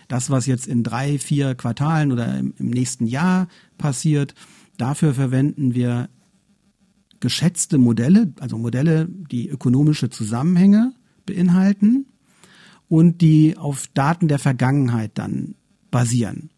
das, 0.09 0.31
was 0.31 0.47
jetzt 0.47 0.67
in 0.67 0.83
drei, 0.83 1.19
vier 1.19 1.55
Quartalen 1.55 2.13
oder 2.13 2.39
im, 2.39 2.55
nächsten 2.59 3.07
Jahr 3.07 3.49
passiert. 3.79 4.35
Dafür 4.77 5.15
verwenden 5.15 5.75
wir 5.75 6.09
geschätzte 7.21 7.79
Modelle, 7.79 8.33
also 8.41 8.59
Modelle, 8.59 9.09
die 9.09 9.49
ökonomische 9.49 10.11
Zusammenhänge 10.11 10.93
beinhalten 11.27 12.07
und 12.89 13.21
die 13.21 13.57
auf 13.57 13.89
Daten 13.95 14.29
der 14.29 14.39
Vergangenheit 14.39 15.13
dann 15.15 15.55
basieren. 15.91 16.51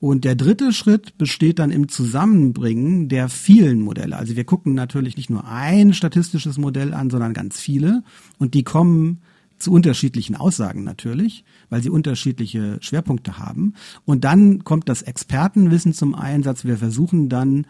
Und 0.00 0.24
der 0.24 0.34
dritte 0.34 0.72
Schritt 0.72 1.18
besteht 1.18 1.58
dann 1.58 1.70
im 1.70 1.88
Zusammenbringen 1.88 3.10
der 3.10 3.28
vielen 3.28 3.82
Modelle. 3.82 4.16
Also 4.16 4.34
wir 4.34 4.44
gucken 4.44 4.72
natürlich 4.72 5.18
nicht 5.18 5.28
nur 5.28 5.46
ein 5.46 5.92
statistisches 5.92 6.56
Modell 6.56 6.94
an, 6.94 7.10
sondern 7.10 7.34
ganz 7.34 7.60
viele. 7.60 8.02
Und 8.38 8.54
die 8.54 8.64
kommen 8.64 9.20
zu 9.58 9.70
unterschiedlichen 9.70 10.36
Aussagen 10.36 10.84
natürlich, 10.84 11.44
weil 11.68 11.82
sie 11.82 11.90
unterschiedliche 11.90 12.78
Schwerpunkte 12.80 13.38
haben. 13.38 13.74
Und 14.06 14.24
dann 14.24 14.64
kommt 14.64 14.88
das 14.88 15.02
Expertenwissen 15.02 15.92
zum 15.92 16.14
Einsatz. 16.14 16.64
Wir 16.64 16.78
versuchen 16.78 17.28
dann 17.28 17.66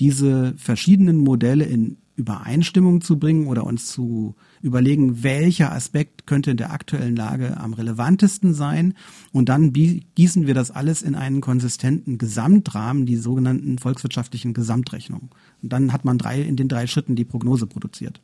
diese 0.00 0.52
verschiedenen 0.58 1.16
Modelle 1.16 1.64
in 1.64 1.96
Übereinstimmung 2.20 3.00
zu 3.00 3.18
bringen 3.18 3.46
oder 3.46 3.64
uns 3.64 3.86
zu 3.86 4.36
überlegen, 4.62 5.22
welcher 5.22 5.72
Aspekt 5.72 6.26
könnte 6.26 6.52
in 6.52 6.56
der 6.56 6.70
aktuellen 6.70 7.16
Lage 7.16 7.56
am 7.56 7.72
relevantesten 7.72 8.54
sein. 8.54 8.94
Und 9.32 9.48
dann 9.48 9.72
gießen 9.72 10.46
wir 10.46 10.54
das 10.54 10.70
alles 10.70 11.02
in 11.02 11.14
einen 11.14 11.40
konsistenten 11.40 12.18
Gesamtrahmen, 12.18 13.06
die 13.06 13.16
sogenannten 13.16 13.78
volkswirtschaftlichen 13.78 14.54
Gesamtrechnungen. 14.54 15.30
Und 15.62 15.72
dann 15.72 15.92
hat 15.92 16.04
man 16.04 16.18
drei, 16.18 16.40
in 16.40 16.56
den 16.56 16.68
drei 16.68 16.86
Schritten 16.86 17.16
die 17.16 17.24
Prognose 17.24 17.66
produziert. 17.66 18.20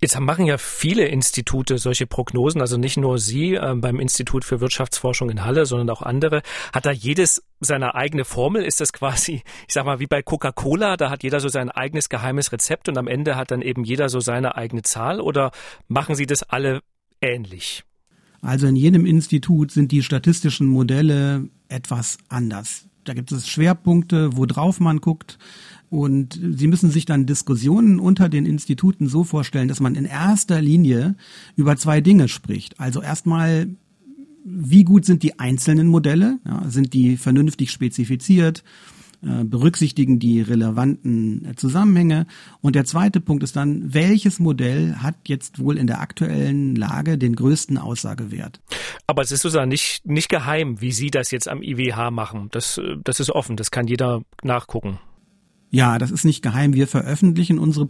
Jetzt 0.00 0.18
machen 0.18 0.46
ja 0.46 0.58
viele 0.58 1.06
Institute 1.06 1.78
solche 1.78 2.06
Prognosen, 2.06 2.60
also 2.60 2.76
nicht 2.76 2.96
nur 2.96 3.18
Sie 3.18 3.54
äh, 3.54 3.74
beim 3.74 4.00
Institut 4.00 4.44
für 4.44 4.60
Wirtschaftsforschung 4.60 5.30
in 5.30 5.44
Halle, 5.44 5.66
sondern 5.66 5.90
auch 5.90 6.02
andere. 6.02 6.42
Hat 6.72 6.86
da 6.86 6.90
jedes 6.90 7.42
seine 7.60 7.94
eigene 7.94 8.24
Formel? 8.24 8.62
Ist 8.62 8.80
das 8.80 8.92
quasi, 8.92 9.42
ich 9.66 9.74
sag 9.74 9.84
mal, 9.84 10.00
wie 10.00 10.06
bei 10.06 10.22
Coca-Cola, 10.22 10.96
da 10.96 11.10
hat 11.10 11.22
jeder 11.22 11.40
so 11.40 11.48
sein 11.48 11.70
eigenes 11.70 12.08
geheimes 12.08 12.52
Rezept 12.52 12.88
und 12.88 12.98
am 12.98 13.08
Ende 13.08 13.36
hat 13.36 13.50
dann 13.50 13.62
eben 13.62 13.84
jeder 13.84 14.08
so 14.08 14.20
seine 14.20 14.56
eigene 14.56 14.82
Zahl 14.82 15.20
oder 15.20 15.50
machen 15.88 16.14
Sie 16.14 16.26
das 16.26 16.42
alle 16.42 16.80
ähnlich? 17.20 17.84
Also 18.42 18.66
in 18.66 18.76
jedem 18.76 19.06
Institut 19.06 19.72
sind 19.72 19.92
die 19.92 20.02
statistischen 20.02 20.66
Modelle 20.66 21.48
etwas 21.68 22.18
anders. 22.28 22.86
Da 23.08 23.14
gibt 23.14 23.32
es 23.32 23.48
Schwerpunkte, 23.48 24.36
worauf 24.36 24.80
man 24.80 25.00
guckt. 25.00 25.38
Und 25.88 26.40
Sie 26.56 26.66
müssen 26.66 26.90
sich 26.90 27.04
dann 27.04 27.26
Diskussionen 27.26 28.00
unter 28.00 28.28
den 28.28 28.44
Instituten 28.44 29.08
so 29.08 29.24
vorstellen, 29.24 29.68
dass 29.68 29.80
man 29.80 29.94
in 29.94 30.04
erster 30.04 30.60
Linie 30.60 31.14
über 31.54 31.76
zwei 31.76 32.00
Dinge 32.00 32.28
spricht. 32.28 32.80
Also 32.80 33.00
erstmal, 33.00 33.68
wie 34.44 34.84
gut 34.84 35.04
sind 35.04 35.22
die 35.22 35.38
einzelnen 35.38 35.86
Modelle? 35.86 36.38
Ja, 36.44 36.68
sind 36.68 36.92
die 36.92 37.16
vernünftig 37.16 37.70
spezifiziert? 37.70 38.64
Äh, 39.22 39.44
berücksichtigen 39.44 40.18
die 40.18 40.42
relevanten 40.42 41.52
Zusammenhänge. 41.56 42.26
Und 42.60 42.76
der 42.76 42.84
zweite 42.84 43.20
Punkt 43.20 43.42
ist 43.42 43.56
dann, 43.56 43.94
welches 43.94 44.38
Modell 44.38 44.96
hat 44.96 45.16
jetzt 45.26 45.58
wohl 45.58 45.78
in 45.78 45.86
der 45.86 46.00
aktuellen 46.00 46.76
Lage 46.76 47.16
den 47.16 47.34
größten 47.34 47.78
Aussagewert? 47.78 48.60
Aber 49.06 49.22
es 49.22 49.32
ist 49.32 49.40
sozusagen 49.40 49.70
nicht, 49.70 50.06
nicht 50.06 50.28
geheim, 50.28 50.82
wie 50.82 50.92
Sie 50.92 51.10
das 51.10 51.30
jetzt 51.30 51.48
am 51.48 51.62
IWH 51.62 52.10
machen. 52.10 52.48
Das, 52.52 52.76
äh, 52.76 52.96
das 53.02 53.18
ist 53.18 53.30
offen, 53.30 53.56
das 53.56 53.70
kann 53.70 53.86
jeder 53.86 54.22
nachgucken. 54.42 54.98
Ja, 55.70 55.98
das 55.98 56.10
ist 56.10 56.24
nicht 56.24 56.42
geheim. 56.42 56.74
Wir 56.74 56.86
veröffentlichen 56.86 57.58
unsere 57.58 57.86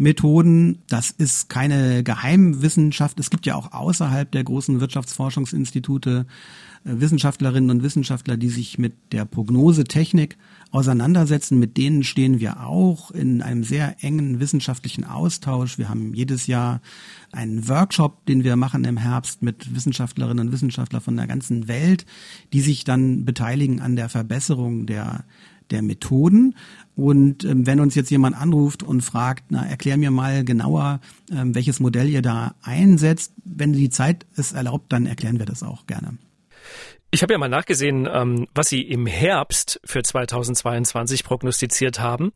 Prognosemethoden. 0.00 0.78
Das 0.88 1.10
ist 1.10 1.48
keine 1.48 2.02
Geheimwissenschaft. 2.02 3.20
Es 3.20 3.30
gibt 3.30 3.46
ja 3.46 3.54
auch 3.54 3.72
außerhalb 3.72 4.30
der 4.30 4.44
großen 4.44 4.80
Wirtschaftsforschungsinstitute 4.80 6.26
äh, 6.84 6.90
Wissenschaftlerinnen 7.00 7.70
und 7.70 7.82
Wissenschaftler, 7.82 8.36
die 8.36 8.48
sich 8.48 8.78
mit 8.78 8.94
der 9.12 9.26
Prognosetechnik 9.26 10.38
auseinandersetzen. 10.70 11.58
Mit 11.58 11.76
denen 11.76 12.02
stehen 12.02 12.40
wir 12.40 12.66
auch 12.66 13.10
in 13.10 13.42
einem 13.42 13.62
sehr 13.62 14.02
engen 14.02 14.40
wissenschaftlichen 14.40 15.04
Austausch. 15.04 15.76
Wir 15.76 15.90
haben 15.90 16.14
jedes 16.14 16.46
Jahr 16.46 16.80
einen 17.32 17.68
Workshop, 17.68 18.24
den 18.26 18.42
wir 18.42 18.56
machen 18.56 18.84
im 18.84 18.96
Herbst 18.96 19.42
mit 19.42 19.74
Wissenschaftlerinnen 19.74 20.46
und 20.46 20.52
Wissenschaftlern 20.52 21.02
von 21.02 21.16
der 21.16 21.26
ganzen 21.26 21.68
Welt, 21.68 22.06
die 22.52 22.60
sich 22.60 22.84
dann 22.84 23.24
beteiligen 23.26 23.80
an 23.80 23.96
der 23.96 24.08
Verbesserung 24.08 24.86
der 24.86 25.24
der 25.70 25.82
Methoden. 25.82 26.54
Und 26.96 27.44
ähm, 27.44 27.66
wenn 27.66 27.80
uns 27.80 27.94
jetzt 27.94 28.10
jemand 28.10 28.36
anruft 28.36 28.82
und 28.82 29.00
fragt, 29.02 29.44
na, 29.50 29.64
erklär 29.64 29.96
mir 29.96 30.10
mal 30.10 30.44
genauer, 30.44 31.00
ähm, 31.32 31.54
welches 31.54 31.80
Modell 31.80 32.08
ihr 32.08 32.22
da 32.22 32.54
einsetzt, 32.62 33.32
wenn 33.44 33.72
die 33.72 33.90
Zeit 33.90 34.26
es 34.36 34.52
erlaubt, 34.52 34.92
dann 34.92 35.06
erklären 35.06 35.38
wir 35.38 35.46
das 35.46 35.62
auch 35.62 35.86
gerne. 35.86 36.18
Ich 37.12 37.22
habe 37.22 37.32
ja 37.32 37.38
mal 37.38 37.48
nachgesehen, 37.48 38.08
ähm, 38.10 38.46
was 38.54 38.68
Sie 38.68 38.82
im 38.82 39.04
Herbst 39.04 39.80
für 39.84 40.00
2022 40.00 41.24
prognostiziert 41.24 41.98
haben. 41.98 42.32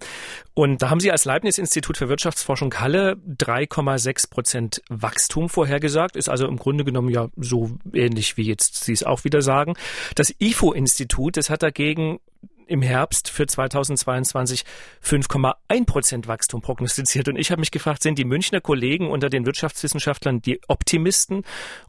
Und 0.53 0.83
da 0.83 0.91
haben 0.91 0.99
Sie 0.99 1.13
als 1.13 1.25
Leibniz-Institut 1.25 1.97
für 1.97 2.09
Wirtschaftsforschung 2.09 2.75
Halle 2.75 3.17
3,6 3.39 4.31
Prozent 4.31 4.83
Wachstum 4.89 5.49
vorhergesagt. 5.49 6.17
Ist 6.17 6.29
also 6.29 6.49
im 6.49 6.57
Grunde 6.57 6.85
genommen 6.85 7.11
ja 7.11 7.29
so 7.37 7.71
ähnlich 7.93 8.37
wie 8.37 8.43
jetzt 8.43 8.83
Sie 8.83 8.93
es 8.93 9.05
auch 9.05 9.23
wieder 9.23 9.43
sagen. 9.43 9.75
Das 10.17 10.35
IFO-Institut, 10.41 11.37
das 11.37 11.51
hat 11.51 11.63
dagegen 11.63 12.19
im 12.67 12.83
Herbst 12.83 13.29
für 13.29 13.47
2022 13.47 14.65
5,1 15.03 15.87
Prozent 15.87 16.29
Wachstum 16.29 16.61
prognostiziert. 16.61 17.29
Und 17.29 17.37
ich 17.37 17.51
habe 17.51 17.61
mich 17.61 17.71
gefragt, 17.71 18.03
sind 18.03 18.19
die 18.19 18.25
Münchner 18.25 18.61
Kollegen 18.61 19.11
unter 19.11 19.31
den 19.31 19.47
Wirtschaftswissenschaftlern 19.47 20.41
die 20.41 20.61
Optimisten 20.69 21.43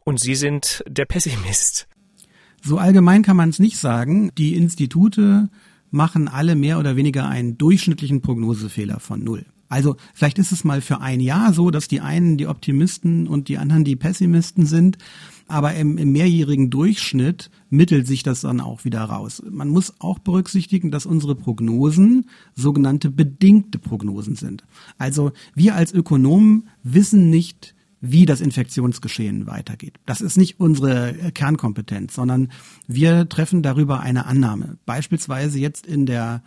und 0.04 0.20
Sie 0.20 0.34
sind 0.34 0.82
der 0.86 1.04
Pessimist? 1.04 1.88
So 2.62 2.78
allgemein 2.78 3.22
kann 3.22 3.36
man 3.36 3.50
es 3.50 3.58
nicht 3.58 3.78
sagen. 3.78 4.30
Die 4.36 4.54
Institute 4.54 5.48
machen 5.90 6.28
alle 6.28 6.56
mehr 6.56 6.78
oder 6.78 6.96
weniger 6.96 7.28
einen 7.28 7.58
durchschnittlichen 7.58 8.20
Prognosefehler 8.20 9.00
von 9.00 9.22
null. 9.22 9.46
Also 9.68 9.96
vielleicht 10.14 10.38
ist 10.38 10.52
es 10.52 10.64
mal 10.64 10.80
für 10.80 11.00
ein 11.00 11.20
Jahr 11.20 11.52
so, 11.52 11.70
dass 11.70 11.88
die 11.88 12.00
einen 12.00 12.36
die 12.36 12.46
Optimisten 12.46 13.26
und 13.26 13.48
die 13.48 13.58
anderen 13.58 13.84
die 13.84 13.96
Pessimisten 13.96 14.66
sind. 14.66 14.98
Aber 15.48 15.74
im, 15.74 15.96
im 15.96 16.10
mehrjährigen 16.12 16.70
Durchschnitt 16.70 17.50
mittelt 17.70 18.06
sich 18.06 18.22
das 18.22 18.40
dann 18.40 18.60
auch 18.60 18.84
wieder 18.84 19.02
raus. 19.02 19.42
Man 19.48 19.68
muss 19.68 19.94
auch 20.00 20.18
berücksichtigen, 20.18 20.90
dass 20.90 21.06
unsere 21.06 21.36
Prognosen 21.36 22.28
sogenannte 22.54 23.10
bedingte 23.10 23.78
Prognosen 23.78 24.34
sind. 24.34 24.64
Also 24.98 25.32
wir 25.54 25.76
als 25.76 25.92
Ökonomen 25.92 26.68
wissen 26.82 27.30
nicht, 27.30 27.74
wie 28.00 28.26
das 28.26 28.40
Infektionsgeschehen 28.40 29.46
weitergeht. 29.46 29.98
Das 30.04 30.20
ist 30.20 30.36
nicht 30.36 30.60
unsere 30.60 31.14
Kernkompetenz, 31.32 32.14
sondern 32.14 32.50
wir 32.86 33.28
treffen 33.28 33.62
darüber 33.62 34.00
eine 34.00 34.26
Annahme. 34.26 34.78
Beispielsweise 34.84 35.58
jetzt 35.58 35.86
in 35.86 36.06
der 36.06 36.42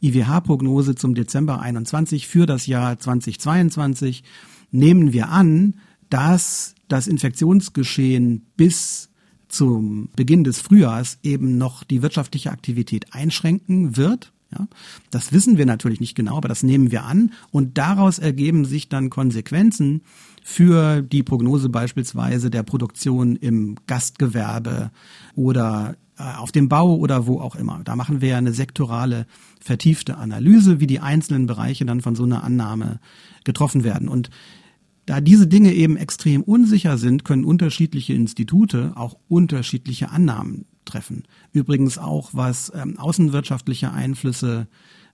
IWH-Prognose 0.00 0.94
zum 0.94 1.14
Dezember 1.14 1.60
21 1.60 2.26
für 2.26 2.46
das 2.46 2.66
Jahr 2.66 2.98
2022 2.98 4.22
nehmen 4.70 5.12
wir 5.12 5.28
an, 5.30 5.74
dass 6.10 6.74
das 6.88 7.06
Infektionsgeschehen 7.06 8.46
bis 8.56 9.10
zum 9.48 10.10
Beginn 10.14 10.44
des 10.44 10.60
Frühjahrs 10.60 11.18
eben 11.22 11.58
noch 11.58 11.84
die 11.84 12.02
wirtschaftliche 12.02 12.50
Aktivität 12.50 13.14
einschränken 13.14 13.96
wird. 13.96 14.32
Ja, 14.50 14.66
das 15.10 15.32
wissen 15.32 15.58
wir 15.58 15.66
natürlich 15.66 16.00
nicht 16.00 16.14
genau, 16.14 16.38
aber 16.38 16.48
das 16.48 16.62
nehmen 16.62 16.90
wir 16.90 17.04
an 17.04 17.32
und 17.50 17.76
daraus 17.76 18.18
ergeben 18.18 18.64
sich 18.64 18.88
dann 18.88 19.10
Konsequenzen 19.10 20.00
für 20.42 21.02
die 21.02 21.22
Prognose 21.22 21.68
beispielsweise 21.68 22.48
der 22.48 22.62
Produktion 22.62 23.36
im 23.36 23.76
Gastgewerbe 23.86 24.90
oder 25.34 25.96
äh, 26.18 26.22
auf 26.22 26.50
dem 26.50 26.70
Bau 26.70 26.96
oder 26.96 27.26
wo 27.26 27.40
auch 27.40 27.56
immer. 27.56 27.82
Da 27.84 27.94
machen 27.94 28.22
wir 28.22 28.38
eine 28.38 28.54
sektorale, 28.54 29.26
vertiefte 29.60 30.16
Analyse, 30.16 30.80
wie 30.80 30.86
die 30.86 31.00
einzelnen 31.00 31.46
Bereiche 31.46 31.84
dann 31.84 32.00
von 32.00 32.16
so 32.16 32.24
einer 32.24 32.42
Annahme 32.42 33.00
getroffen 33.44 33.84
werden. 33.84 34.08
Und 34.08 34.30
da 35.08 35.22
diese 35.22 35.46
Dinge 35.46 35.72
eben 35.72 35.96
extrem 35.96 36.42
unsicher 36.42 36.98
sind, 36.98 37.24
können 37.24 37.46
unterschiedliche 37.46 38.12
Institute 38.12 38.92
auch 38.94 39.16
unterschiedliche 39.26 40.10
Annahmen 40.10 40.66
treffen. 40.84 41.24
Übrigens 41.54 41.96
auch 41.96 42.28
was 42.34 42.70
ähm, 42.74 42.98
außenwirtschaftliche 42.98 43.90
Einflüsse 43.90 44.66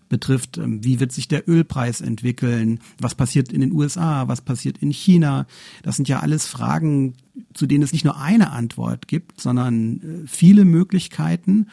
betrifft, 0.08 0.58
ähm, 0.58 0.82
wie 0.82 0.98
wird 0.98 1.12
sich 1.12 1.28
der 1.28 1.48
Ölpreis 1.48 2.00
entwickeln, 2.00 2.80
was 2.98 3.14
passiert 3.14 3.52
in 3.52 3.60
den 3.60 3.70
USA, 3.70 4.26
was 4.26 4.40
passiert 4.40 4.78
in 4.78 4.90
China. 4.90 5.46
Das 5.84 5.94
sind 5.94 6.08
ja 6.08 6.18
alles 6.18 6.48
Fragen, 6.48 7.14
zu 7.52 7.66
denen 7.66 7.84
es 7.84 7.92
nicht 7.92 8.04
nur 8.04 8.20
eine 8.20 8.50
Antwort 8.50 9.06
gibt, 9.06 9.40
sondern 9.40 10.00
äh, 10.00 10.26
viele 10.26 10.64
Möglichkeiten. 10.64 11.68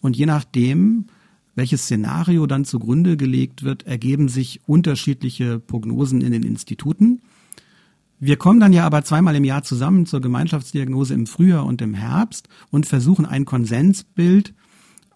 Und 0.00 0.16
je 0.16 0.24
nachdem, 0.24 1.08
welches 1.54 1.82
Szenario 1.82 2.46
dann 2.46 2.64
zugrunde 2.64 3.18
gelegt 3.18 3.64
wird, 3.64 3.86
ergeben 3.86 4.30
sich 4.30 4.62
unterschiedliche 4.66 5.58
Prognosen 5.58 6.22
in 6.22 6.32
den 6.32 6.42
Instituten. 6.42 7.20
Wir 8.18 8.36
kommen 8.36 8.60
dann 8.60 8.72
ja 8.72 8.86
aber 8.86 9.04
zweimal 9.04 9.36
im 9.36 9.44
Jahr 9.44 9.62
zusammen 9.62 10.06
zur 10.06 10.22
Gemeinschaftsdiagnose 10.22 11.12
im 11.12 11.26
Frühjahr 11.26 11.66
und 11.66 11.82
im 11.82 11.92
Herbst 11.92 12.48
und 12.70 12.86
versuchen 12.86 13.26
ein 13.26 13.44
Konsensbild 13.44 14.54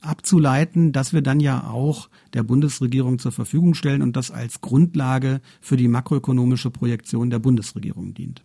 abzuleiten, 0.03 0.93
das 0.93 1.13
wir 1.13 1.23
dann 1.23 1.41
ja 1.41 1.69
auch 1.69 2.11
der 2.35 2.43
Bundesregierung 2.43 3.19
zur 3.19 3.33
Verfügung 3.33 3.75
stellen 3.75 4.03
und 4.03 4.17
das 4.17 4.31
als 4.31 4.61
Grundlage 4.61 5.41
für 5.61 5.77
die 5.77 5.89
makroökonomische 5.89 6.71
Projektion 6.71 7.31
der 7.31 7.39
Bundesregierung 7.39 8.13
dient. 8.15 8.45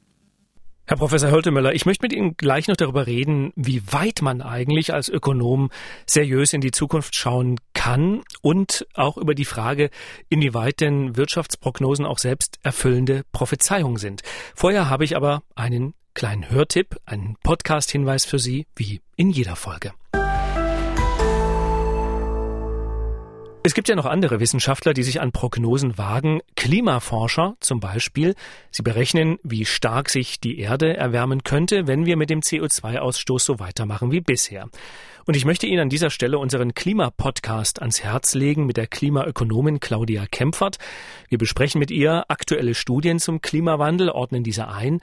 Herr 0.87 0.97
Professor 0.97 1.31
Höltemöller, 1.31 1.73
ich 1.73 1.87
möchte 1.87 2.03
mit 2.03 2.13
Ihnen 2.13 2.37
gleich 2.37 2.67
noch 2.67 2.75
darüber 2.75 3.07
reden, 3.07 3.51
wie 3.55 3.81
weit 3.91 4.21
man 4.21 4.43
eigentlich 4.43 4.93
als 4.93 5.09
Ökonom 5.09 5.71
seriös 6.05 6.53
in 6.53 6.61
die 6.61 6.69
Zukunft 6.69 7.15
schauen 7.15 7.59
kann 7.73 8.21
und 8.43 8.85
auch 8.93 9.17
über 9.17 9.33
die 9.33 9.45
Frage, 9.45 9.89
inwieweit 10.29 10.81
denn 10.81 11.17
Wirtschaftsprognosen 11.17 12.05
auch 12.05 12.19
selbst 12.19 12.59
erfüllende 12.61 13.23
Prophezeiungen 13.31 13.97
sind. 13.97 14.21
Vorher 14.53 14.87
habe 14.87 15.05
ich 15.05 15.15
aber 15.15 15.41
einen 15.55 15.95
kleinen 16.13 16.51
Hörtipp, 16.51 16.97
einen 17.05 17.35
Podcast-Hinweis 17.41 18.25
für 18.25 18.37
Sie, 18.37 18.67
wie 18.75 19.01
in 19.15 19.31
jeder 19.31 19.55
Folge. 19.55 19.91
Es 23.65 23.73
gibt 23.73 23.89
ja 23.89 23.95
noch 23.95 24.05
andere 24.05 24.39
Wissenschaftler, 24.39 24.93
die 24.93 25.01
sich 25.01 25.21
an 25.21 25.31
Prognosen 25.31 25.97
wagen. 25.97 26.39
Klimaforscher 26.55 27.55
zum 27.61 27.79
Beispiel. 27.79 28.35
Sie 28.69 28.83
berechnen, 28.83 29.39
wie 29.41 29.65
stark 29.65 30.11
sich 30.11 30.39
die 30.39 30.59
Erde 30.59 30.95
erwärmen 30.95 31.43
könnte, 31.43 31.87
wenn 31.87 32.05
wir 32.05 32.15
mit 32.15 32.29
dem 32.29 32.41
CO2-Ausstoß 32.41 33.39
so 33.39 33.57
weitermachen 33.57 34.11
wie 34.11 34.21
bisher. 34.21 34.69
Und 35.25 35.35
ich 35.35 35.45
möchte 35.45 35.65
Ihnen 35.65 35.79
an 35.79 35.89
dieser 35.89 36.11
Stelle 36.11 36.37
unseren 36.37 36.75
Klimapodcast 36.75 37.81
ans 37.81 38.03
Herz 38.03 38.35
legen 38.35 38.67
mit 38.67 38.77
der 38.77 38.85
Klimaökonomin 38.85 39.79
Claudia 39.79 40.27
Kempfert. 40.29 40.77
Wir 41.29 41.39
besprechen 41.39 41.79
mit 41.79 41.89
ihr 41.89 42.25
aktuelle 42.27 42.75
Studien 42.75 43.17
zum 43.17 43.41
Klimawandel, 43.41 44.11
ordnen 44.11 44.43
diese 44.43 44.67
ein, 44.67 44.99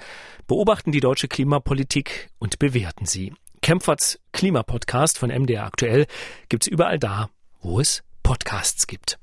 beobachten 0.46 0.92
die 0.92 1.00
deutsche 1.00 1.26
Klimapolitik 1.26 2.28
und 2.38 2.60
bewerten 2.60 3.06
sie. 3.06 3.32
Kempferts 3.60 4.20
Klimapodcast 4.30 5.18
von 5.18 5.30
MDR 5.30 5.64
aktuell 5.64 6.06
gibt's 6.48 6.68
überall 6.68 7.00
da, 7.00 7.28
wo 7.60 7.80
es 7.80 8.04
Podcasts 8.22 8.86
gibt. 8.86 9.18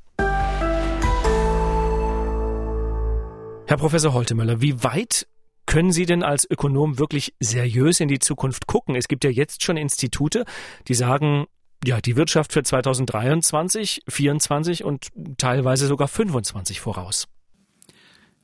Herr 3.67 3.77
Professor 3.77 4.13
Holtemöller, 4.13 4.61
wie 4.61 4.83
weit 4.83 5.27
können 5.65 5.91
Sie 5.91 6.07
denn 6.07 6.23
als 6.23 6.49
Ökonom 6.49 6.97
wirklich 6.97 7.35
seriös 7.39 7.99
in 7.99 8.07
die 8.07 8.17
Zukunft 8.17 8.65
gucken? 8.65 8.95
Es 8.95 9.07
gibt 9.07 9.23
ja 9.23 9.29
jetzt 9.29 9.63
schon 9.63 9.77
Institute, 9.77 10.43
die 10.87 10.95
sagen, 10.95 11.45
ja, 11.85 12.01
die 12.01 12.15
Wirtschaft 12.15 12.51
für 12.51 12.63
2023, 12.63 14.01
24 14.07 14.83
und 14.83 15.09
teilweise 15.37 15.85
sogar 15.85 16.07
25 16.07 16.81
voraus. 16.81 17.27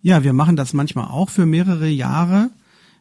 Ja, 0.02 0.24
wir 0.24 0.34
machen 0.34 0.56
das 0.56 0.74
manchmal 0.74 1.08
auch 1.08 1.32
für 1.32 1.48
mehrere 1.48 1.88
Jahre, 1.88 2.52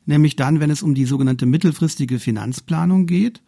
nämlich 0.07 0.37
dann, 0.37 0.59
wenn 0.59 0.71
es 0.71 0.83
um 0.83 0.95
die 0.95 1.05
sogenannte 1.05 1.45
mittelfristige 1.45 2.19
Finanzplanung 2.19 3.05
geht. 3.05 3.43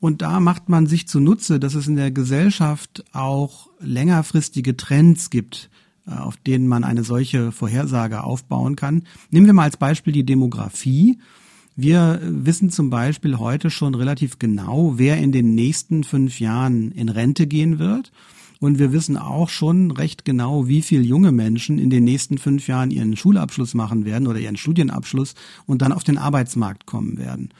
Und 0.00 0.22
da 0.22 0.40
macht 0.40 0.68
man 0.68 0.86
sich 0.86 1.08
zunutze, 1.08 1.58
dass 1.58 1.74
es 1.74 1.88
in 1.88 1.96
der 1.96 2.10
Gesellschaft 2.10 3.04
auch 3.12 3.68
längerfristige 3.80 4.76
Trends 4.76 5.30
gibt, 5.30 5.70
äh, 6.06 6.12
auf 6.12 6.36
denen 6.36 6.68
man 6.68 6.84
eine 6.84 7.04
solche 7.04 7.52
Vorhersage 7.52 8.22
aufbauen 8.22 8.76
kann. 8.76 9.02
Nehmen 9.30 9.46
wir 9.46 9.54
mal 9.54 9.64
als 9.64 9.76
Beispiel 9.76 10.12
die 10.12 10.26
Demografie. 10.26 11.18
Wir 11.74 12.20
wissen 12.22 12.70
zum 12.70 12.90
Beispiel 12.90 13.38
heute 13.38 13.70
schon 13.70 13.94
relativ 13.94 14.38
genau, 14.38 14.94
wer 14.96 15.18
in 15.18 15.30
den 15.30 15.54
nächsten 15.54 16.02
fünf 16.02 16.40
Jahren 16.40 16.90
in 16.92 17.08
Rente 17.08 17.46
gehen 17.46 17.78
wird. 17.78 18.10
Und 18.60 18.80
wir 18.80 18.92
wissen 18.92 19.16
auch 19.16 19.48
schon 19.48 19.92
recht 19.92 20.24
genau, 20.24 20.66
wie 20.66 20.82
viele 20.82 21.02
junge 21.02 21.30
Menschen 21.30 21.78
in 21.78 21.90
den 21.90 22.02
nächsten 22.02 22.38
fünf 22.38 22.66
Jahren 22.66 22.90
ihren 22.90 23.16
Schulabschluss 23.16 23.74
machen 23.74 24.04
werden 24.04 24.26
oder 24.26 24.40
ihren 24.40 24.56
Studienabschluss 24.56 25.34
und 25.66 25.80
dann 25.80 25.92
auf 25.92 26.02
den 26.02 26.18
Arbeitsmarkt 26.18 26.84
kommen 26.84 27.18
werden. 27.18 27.50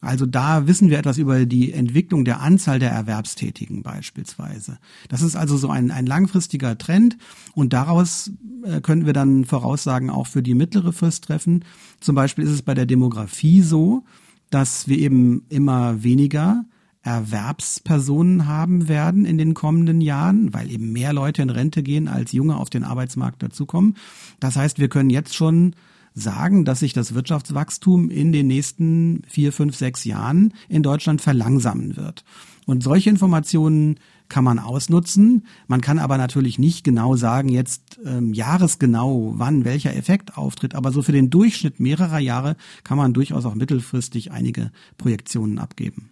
Also 0.00 0.26
da 0.26 0.66
wissen 0.68 0.90
wir 0.90 0.98
etwas 0.98 1.18
über 1.18 1.44
die 1.44 1.72
Entwicklung 1.72 2.24
der 2.24 2.40
Anzahl 2.40 2.78
der 2.78 2.92
Erwerbstätigen 2.92 3.82
beispielsweise. 3.82 4.78
Das 5.08 5.22
ist 5.22 5.34
also 5.34 5.56
so 5.56 5.70
ein, 5.70 5.90
ein 5.90 6.06
langfristiger 6.06 6.78
Trend 6.78 7.16
und 7.54 7.72
daraus 7.72 8.30
äh, 8.64 8.80
können 8.80 9.06
wir 9.06 9.12
dann 9.12 9.44
Voraussagen 9.44 10.10
auch 10.10 10.28
für 10.28 10.42
die 10.42 10.54
mittlere 10.54 10.92
Frist 10.92 11.24
treffen. 11.24 11.64
Zum 12.00 12.14
Beispiel 12.14 12.44
ist 12.44 12.52
es 12.52 12.62
bei 12.62 12.74
der 12.74 12.86
Demografie 12.86 13.60
so, 13.62 14.04
dass 14.50 14.86
wir 14.86 14.98
eben 14.98 15.42
immer 15.48 16.02
weniger 16.04 16.64
Erwerbspersonen 17.02 18.46
haben 18.46 18.88
werden 18.88 19.24
in 19.24 19.38
den 19.38 19.54
kommenden 19.54 20.00
Jahren, 20.00 20.52
weil 20.52 20.70
eben 20.70 20.92
mehr 20.92 21.12
Leute 21.12 21.42
in 21.42 21.50
Rente 21.50 21.82
gehen, 21.82 22.06
als 22.06 22.32
Junge 22.32 22.56
auf 22.56 22.70
den 22.70 22.84
Arbeitsmarkt 22.84 23.42
dazukommen. 23.42 23.96
Das 24.40 24.56
heißt, 24.56 24.78
wir 24.78 24.88
können 24.88 25.10
jetzt 25.10 25.34
schon 25.34 25.74
sagen, 26.20 26.64
dass 26.64 26.80
sich 26.80 26.92
das 26.92 27.14
Wirtschaftswachstum 27.14 28.10
in 28.10 28.32
den 28.32 28.46
nächsten 28.46 29.22
vier, 29.26 29.52
fünf, 29.52 29.76
sechs 29.76 30.04
Jahren 30.04 30.52
in 30.68 30.82
Deutschland 30.82 31.20
verlangsamen 31.20 31.96
wird. 31.96 32.24
Und 32.66 32.82
solche 32.82 33.10
Informationen 33.10 33.98
kann 34.28 34.44
man 34.44 34.58
ausnutzen. 34.58 35.46
Man 35.68 35.80
kann 35.80 35.98
aber 35.98 36.18
natürlich 36.18 36.58
nicht 36.58 36.84
genau 36.84 37.16
sagen, 37.16 37.48
jetzt 37.48 37.98
ähm, 38.04 38.34
jahresgenau, 38.34 39.34
wann 39.36 39.64
welcher 39.64 39.96
Effekt 39.96 40.36
auftritt. 40.36 40.74
Aber 40.74 40.92
so 40.92 41.02
für 41.02 41.12
den 41.12 41.30
Durchschnitt 41.30 41.80
mehrerer 41.80 42.18
Jahre 42.18 42.56
kann 42.84 42.98
man 42.98 43.14
durchaus 43.14 43.46
auch 43.46 43.54
mittelfristig 43.54 44.32
einige 44.32 44.70
Projektionen 44.98 45.58
abgeben. 45.58 46.10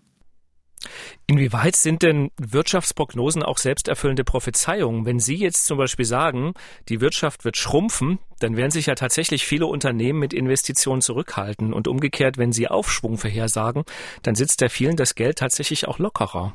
Inwieweit 1.26 1.76
sind 1.76 2.02
denn 2.02 2.30
Wirtschaftsprognosen 2.38 3.42
auch 3.42 3.58
selbsterfüllende 3.58 4.24
Prophezeiungen? 4.24 5.04
Wenn 5.06 5.18
Sie 5.18 5.36
jetzt 5.36 5.66
zum 5.66 5.78
Beispiel 5.78 6.04
sagen, 6.04 6.54
die 6.88 7.00
Wirtschaft 7.00 7.44
wird 7.44 7.56
schrumpfen, 7.56 8.18
dann 8.38 8.56
werden 8.56 8.70
sich 8.70 8.86
ja 8.86 8.94
tatsächlich 8.94 9.44
viele 9.44 9.66
Unternehmen 9.66 10.18
mit 10.18 10.32
Investitionen 10.32 11.00
zurückhalten. 11.00 11.72
Und 11.72 11.88
umgekehrt, 11.88 12.38
wenn 12.38 12.52
Sie 12.52 12.68
Aufschwung 12.68 13.18
vorhersagen, 13.18 13.84
dann 14.22 14.34
sitzt 14.34 14.60
der 14.60 14.70
vielen 14.70 14.96
das 14.96 15.14
Geld 15.14 15.38
tatsächlich 15.38 15.88
auch 15.88 15.98
lockerer. 15.98 16.52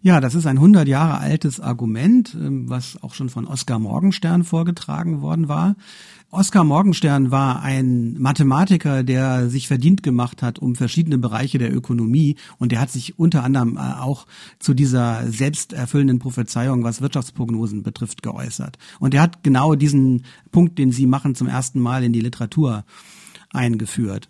Ja, 0.00 0.20
das 0.20 0.36
ist 0.36 0.46
ein 0.46 0.58
100 0.58 0.86
Jahre 0.86 1.18
altes 1.18 1.58
Argument, 1.58 2.36
ähm, 2.40 2.70
was 2.70 3.02
auch 3.02 3.14
schon 3.14 3.28
von 3.28 3.46
Oskar 3.46 3.80
Morgenstern 3.80 4.44
vorgetragen 4.44 5.22
worden 5.22 5.48
war. 5.48 5.74
Oskar 6.30 6.62
Morgenstern 6.62 7.30
war 7.30 7.62
ein 7.62 8.16
Mathematiker, 8.20 9.02
der 9.02 9.48
sich 9.48 9.66
verdient 9.66 10.02
gemacht 10.02 10.42
hat 10.42 10.58
um 10.58 10.76
verschiedene 10.76 11.18
Bereiche 11.18 11.58
der 11.58 11.74
Ökonomie 11.74 12.36
und 12.58 12.70
der 12.70 12.80
hat 12.80 12.90
sich 12.90 13.18
unter 13.18 13.42
anderem 13.42 13.76
äh, 13.76 13.80
auch 13.80 14.26
zu 14.60 14.72
dieser 14.72 15.26
selbsterfüllenden 15.32 16.20
Prophezeiung, 16.20 16.84
was 16.84 17.00
Wirtschaftsprognosen 17.00 17.82
betrifft, 17.82 18.22
geäußert. 18.22 18.78
Und 19.00 19.14
er 19.14 19.22
hat 19.22 19.42
genau 19.42 19.74
diesen 19.74 20.24
Punkt, 20.52 20.78
den 20.78 20.92
Sie 20.92 21.06
machen, 21.06 21.34
zum 21.34 21.48
ersten 21.48 21.80
Mal 21.80 22.04
in 22.04 22.12
die 22.12 22.20
Literatur 22.20 22.84
eingeführt. 23.50 24.28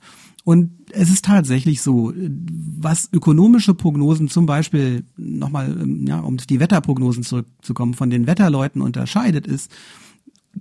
Und 0.49 0.71
es 0.93 1.11
ist 1.11 1.27
tatsächlich 1.27 1.83
so, 1.83 2.11
was 2.17 3.11
ökonomische 3.13 3.75
Prognosen 3.75 4.29
zum 4.29 4.47
Beispiel 4.47 5.05
nochmal, 5.19 5.77
ähm, 5.79 6.07
ja, 6.09 6.21
um 6.21 6.39
die 6.39 6.59
Wetterprognosen 6.59 7.23
zurückzukommen, 7.23 7.93
von 7.93 8.09
den 8.09 8.27
Wetterleuten 8.27 8.81
unterscheidet, 8.81 9.47
ist, 9.47 9.71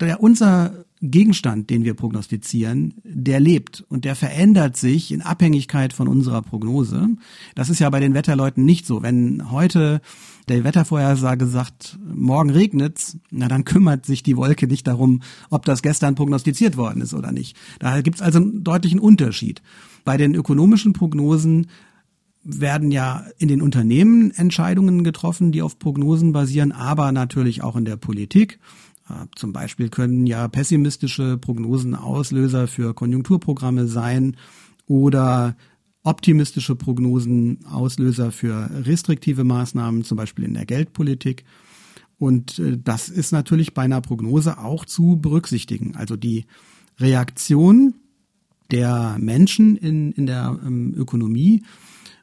der 0.02 0.22
unser 0.22 0.86
Gegenstand, 1.02 1.70
den 1.70 1.84
wir 1.84 1.94
prognostizieren, 1.94 2.96
der 3.04 3.40
lebt 3.40 3.86
und 3.88 4.04
der 4.04 4.16
verändert 4.16 4.78
sich 4.78 5.12
in 5.12 5.22
Abhängigkeit 5.22 5.94
von 5.94 6.08
unserer 6.08 6.42
Prognose. 6.42 7.08
Das 7.54 7.70
ist 7.70 7.80
ja 7.80 7.90
bei 7.92 8.00
den 8.00 8.16
Wetterleuten 8.16 8.66
nicht 8.66 8.88
so. 8.88 9.04
Wenn 9.04 9.52
heute 9.52 10.02
der 10.48 10.64
Wettervorhersage 10.64 11.46
sagt, 11.46 12.00
morgen 12.04 12.50
regnet's, 12.50 13.18
na 13.30 13.48
dann 13.48 13.64
kümmert 13.64 14.08
sich 14.08 14.24
die 14.24 14.38
Wolke 14.38 14.66
nicht 14.66 14.88
darum, 14.88 15.22
ob 15.52 15.66
das 15.66 15.84
gestern 15.84 16.16
prognostiziert 16.16 16.78
worden 16.78 17.02
ist 17.02 17.14
oder 17.14 17.32
nicht. 17.32 17.56
Da 17.78 18.02
gibt's 18.02 18.22
also 18.22 18.40
einen 18.40 18.64
deutlichen 18.64 19.00
Unterschied. 19.00 19.62
Bei 20.04 20.18
den 20.18 20.34
ökonomischen 20.34 20.94
Prognosen 20.94 21.68
werden 22.44 22.92
ja 22.92 23.26
in 23.38 23.50
den 23.50 23.62
Unternehmen 23.62 24.32
Entscheidungen 24.32 25.04
getroffen, 25.04 25.52
die 25.52 25.62
auf 25.62 25.80
Prognosen 25.80 26.32
basieren, 26.32 26.72
aber 26.72 27.12
natürlich 27.12 27.62
auch 27.62 27.76
in 27.76 27.84
der 27.84 27.98
Politik. 27.98 28.60
Zum 29.36 29.54
Beispiel 29.54 29.90
können 29.90 30.28
ja 30.28 30.48
pessimistische 30.48 31.38
Prognosen 31.38 31.96
Auslöser 31.96 32.68
für 32.68 32.94
Konjunkturprogramme 32.94 33.88
sein 33.88 34.36
oder 34.86 35.56
optimistische 36.04 36.76
Prognosen 36.76 37.66
Auslöser 37.66 38.32
für 38.32 38.70
restriktive 38.86 39.44
Maßnahmen, 39.44 40.04
zum 40.04 40.18
Beispiel 40.18 40.46
in 40.46 40.54
der 40.54 40.66
Geldpolitik. 40.66 41.44
Und 42.18 42.60
äh, 42.60 42.78
das 42.82 43.10
ist 43.10 43.32
natürlich 43.32 43.74
bei 43.74 43.84
einer 43.84 44.02
Prognose 44.02 44.58
auch 44.58 44.86
zu 44.86 45.18
berücksichtigen. 45.18 45.96
Also 45.96 46.16
die 46.16 46.46
Reaktion 47.00 47.96
der 48.72 49.18
Menschen 49.20 49.76
in, 49.76 50.12
in 50.14 50.26
der 50.26 50.60
ähm, 50.66 50.94
Ökonomie 50.96 51.64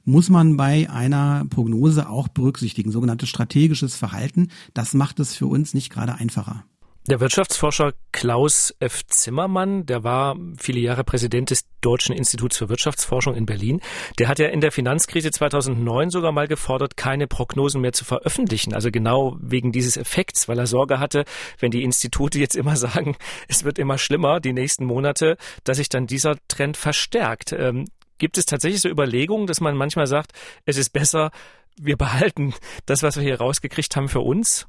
muss 0.04 0.28
man 0.28 0.56
bei 0.56 0.90
einer 0.90 1.46
Prognose 1.48 2.08
auch 2.08 2.28
berücksichtigen. 2.28 2.90
Sogenanntes 2.90 3.28
strategisches 3.28 3.96
Verhalten. 3.96 4.48
Das 4.74 4.94
macht 4.94 5.20
es 5.20 5.34
für 5.34 5.46
uns 5.46 5.72
nicht 5.72 5.90
gerade 5.90 6.14
einfacher. 6.14 6.64
Der 7.06 7.20
Wirtschaftsforscher 7.20 7.92
Klaus 8.12 8.74
F. 8.80 9.06
Zimmermann, 9.06 9.84
der 9.84 10.04
war 10.04 10.38
viele 10.56 10.80
Jahre 10.80 11.04
Präsident 11.04 11.50
des 11.50 11.66
Deutschen 11.82 12.16
Instituts 12.16 12.56
für 12.56 12.70
Wirtschaftsforschung 12.70 13.34
in 13.34 13.44
Berlin, 13.44 13.82
der 14.18 14.26
hat 14.26 14.38
ja 14.38 14.48
in 14.48 14.62
der 14.62 14.72
Finanzkrise 14.72 15.30
2009 15.30 16.08
sogar 16.08 16.32
mal 16.32 16.48
gefordert, 16.48 16.96
keine 16.96 17.26
Prognosen 17.26 17.82
mehr 17.82 17.92
zu 17.92 18.06
veröffentlichen. 18.06 18.72
Also 18.72 18.90
genau 18.90 19.36
wegen 19.38 19.70
dieses 19.70 19.98
Effekts, 19.98 20.48
weil 20.48 20.58
er 20.58 20.66
Sorge 20.66 20.98
hatte, 20.98 21.26
wenn 21.58 21.70
die 21.70 21.82
Institute 21.82 22.38
jetzt 22.38 22.56
immer 22.56 22.74
sagen, 22.76 23.16
es 23.48 23.64
wird 23.64 23.78
immer 23.78 23.98
schlimmer 23.98 24.40
die 24.40 24.54
nächsten 24.54 24.86
Monate, 24.86 25.36
dass 25.64 25.76
sich 25.76 25.90
dann 25.90 26.06
dieser 26.06 26.36
Trend 26.48 26.78
verstärkt. 26.78 27.52
Ähm, 27.52 27.84
gibt 28.16 28.38
es 28.38 28.46
tatsächlich 28.46 28.80
so 28.80 28.88
Überlegungen, 28.88 29.46
dass 29.46 29.60
man 29.60 29.76
manchmal 29.76 30.06
sagt, 30.06 30.32
es 30.64 30.78
ist 30.78 30.94
besser, 30.94 31.32
wir 31.76 31.98
behalten 31.98 32.54
das, 32.86 33.02
was 33.02 33.16
wir 33.16 33.24
hier 33.24 33.40
rausgekriegt 33.40 33.94
haben, 33.94 34.08
für 34.08 34.20
uns? 34.20 34.66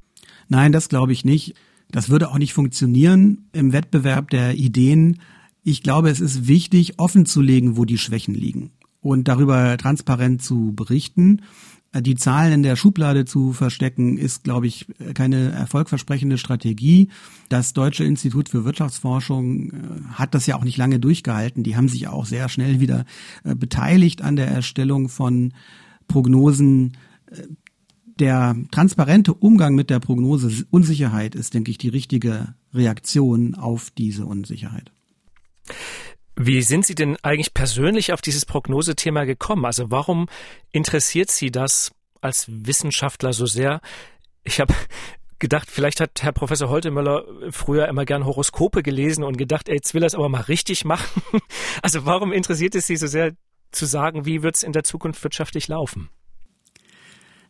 Nein, 0.50 0.74
das 0.74 0.90
glaube 0.90 1.14
ich 1.14 1.24
nicht. 1.24 1.56
Das 1.96 2.10
würde 2.10 2.30
auch 2.30 2.38
nicht 2.38 2.54
funktionieren 2.54 3.48
im 3.54 3.72
Wettbewerb 3.72 4.30
der 4.30 4.56
Ideen. 4.56 5.22
Ich 5.64 5.82
glaube, 5.82 6.10
es 6.10 6.20
ist 6.20 6.46
wichtig, 6.46 7.00
offen 7.00 7.26
zu 7.26 7.40
legen, 7.40 7.78
wo 7.78 7.86
die 7.86 7.98
Schwächen 7.98 8.36
liegen 8.36 8.72
und 9.00 9.30
darüber 9.30 9.78
transparent 9.78 10.42
zu 10.42 10.74
berichten. 10.76 11.44
Die 11.98 12.16
Zahlen 12.16 12.52
in 12.52 12.64
der 12.64 12.76
Schublade 12.76 13.24
zu 13.24 13.54
verstecken, 13.54 14.18
ist, 14.18 14.44
glaube 14.44 14.68
ich, 14.68 14.88
keine 15.14 15.52
erfolgversprechende 15.52 16.38
Strategie. 16.38 17.08
Das 17.48 17.72
Deutsche 17.72 18.04
Institut 18.04 18.50
für 18.50 18.66
Wirtschaftsforschung 18.66 19.72
äh, 19.72 19.74
hat 20.16 20.36
das 20.36 20.48
ja 20.48 20.58
auch 20.58 20.66
nicht 20.66 20.76
lange 20.76 21.00
durchgehalten. 21.00 21.64
Die 21.64 21.78
haben 21.78 21.88
sich 21.88 22.10
auch 22.10 22.26
sehr 22.26 22.50
schnell 22.50 22.82
wieder 22.82 23.06
äh, 23.46 23.56
beteiligt 23.56 24.22
an 24.22 24.36
der 24.36 24.50
Erstellung 24.50 25.08
von 25.08 25.54
Prognosen 26.10 26.98
äh, 27.32 27.44
der 28.20 28.56
transparente 28.72 29.34
Umgang 29.34 29.76
mit 29.76 29.90
der 29.90 30.00
Prognose 30.00 30.66
Unsicherheit 30.72 31.36
ist, 31.36 31.54
denke 31.54 31.72
ich, 31.72 31.78
die 31.78 31.90
richtige 31.90 32.56
Reaktion 32.74 33.56
auf 33.56 33.92
diese 33.92 34.26
Unsicherheit. 34.26 34.92
Wie 36.36 36.62
sind 36.62 36.86
Sie 36.86 36.96
denn 36.96 37.18
eigentlich 37.24 37.54
persönlich 37.54 38.12
auf 38.12 38.22
dieses 38.22 38.46
Prognosethema 38.46 39.24
gekommen? 39.24 39.66
Also 39.66 39.90
warum 39.90 40.28
interessiert 40.72 41.32
Sie 41.32 41.50
das 41.50 41.94
als 42.22 42.46
Wissenschaftler 42.50 43.32
so 43.32 43.46
sehr? 43.46 43.80
Ich 44.44 44.60
habe 44.60 44.74
gedacht, 45.40 45.70
vielleicht 45.72 46.02
hat 46.02 46.22
Herr 46.22 46.34
Professor 46.34 46.70
Holtemöller 46.70 47.24
früher 47.52 47.88
immer 47.88 48.06
gern 48.06 48.26
Horoskope 48.26 48.84
gelesen 48.84 49.24
und 49.24 49.38
gedacht, 49.38 49.70
ey, 49.70 49.76
jetzt 49.76 49.94
will 49.94 50.04
er 50.04 50.08
es 50.08 50.16
aber 50.16 50.30
mal 50.30 50.42
richtig 50.42 50.86
machen. 50.86 51.22
Also 51.82 52.06
warum 52.06 52.32
interessiert 52.32 52.76
es 52.76 52.88
Sie 52.88 52.96
so 52.96 53.08
sehr 53.08 53.34
zu 53.72 53.86
sagen, 53.86 54.26
wie 54.26 54.44
wird 54.44 54.56
es 54.56 54.64
in 54.64 54.72
der 54.72 54.84
Zukunft 54.84 55.24
wirtschaftlich 55.24 55.68
laufen? 55.68 56.10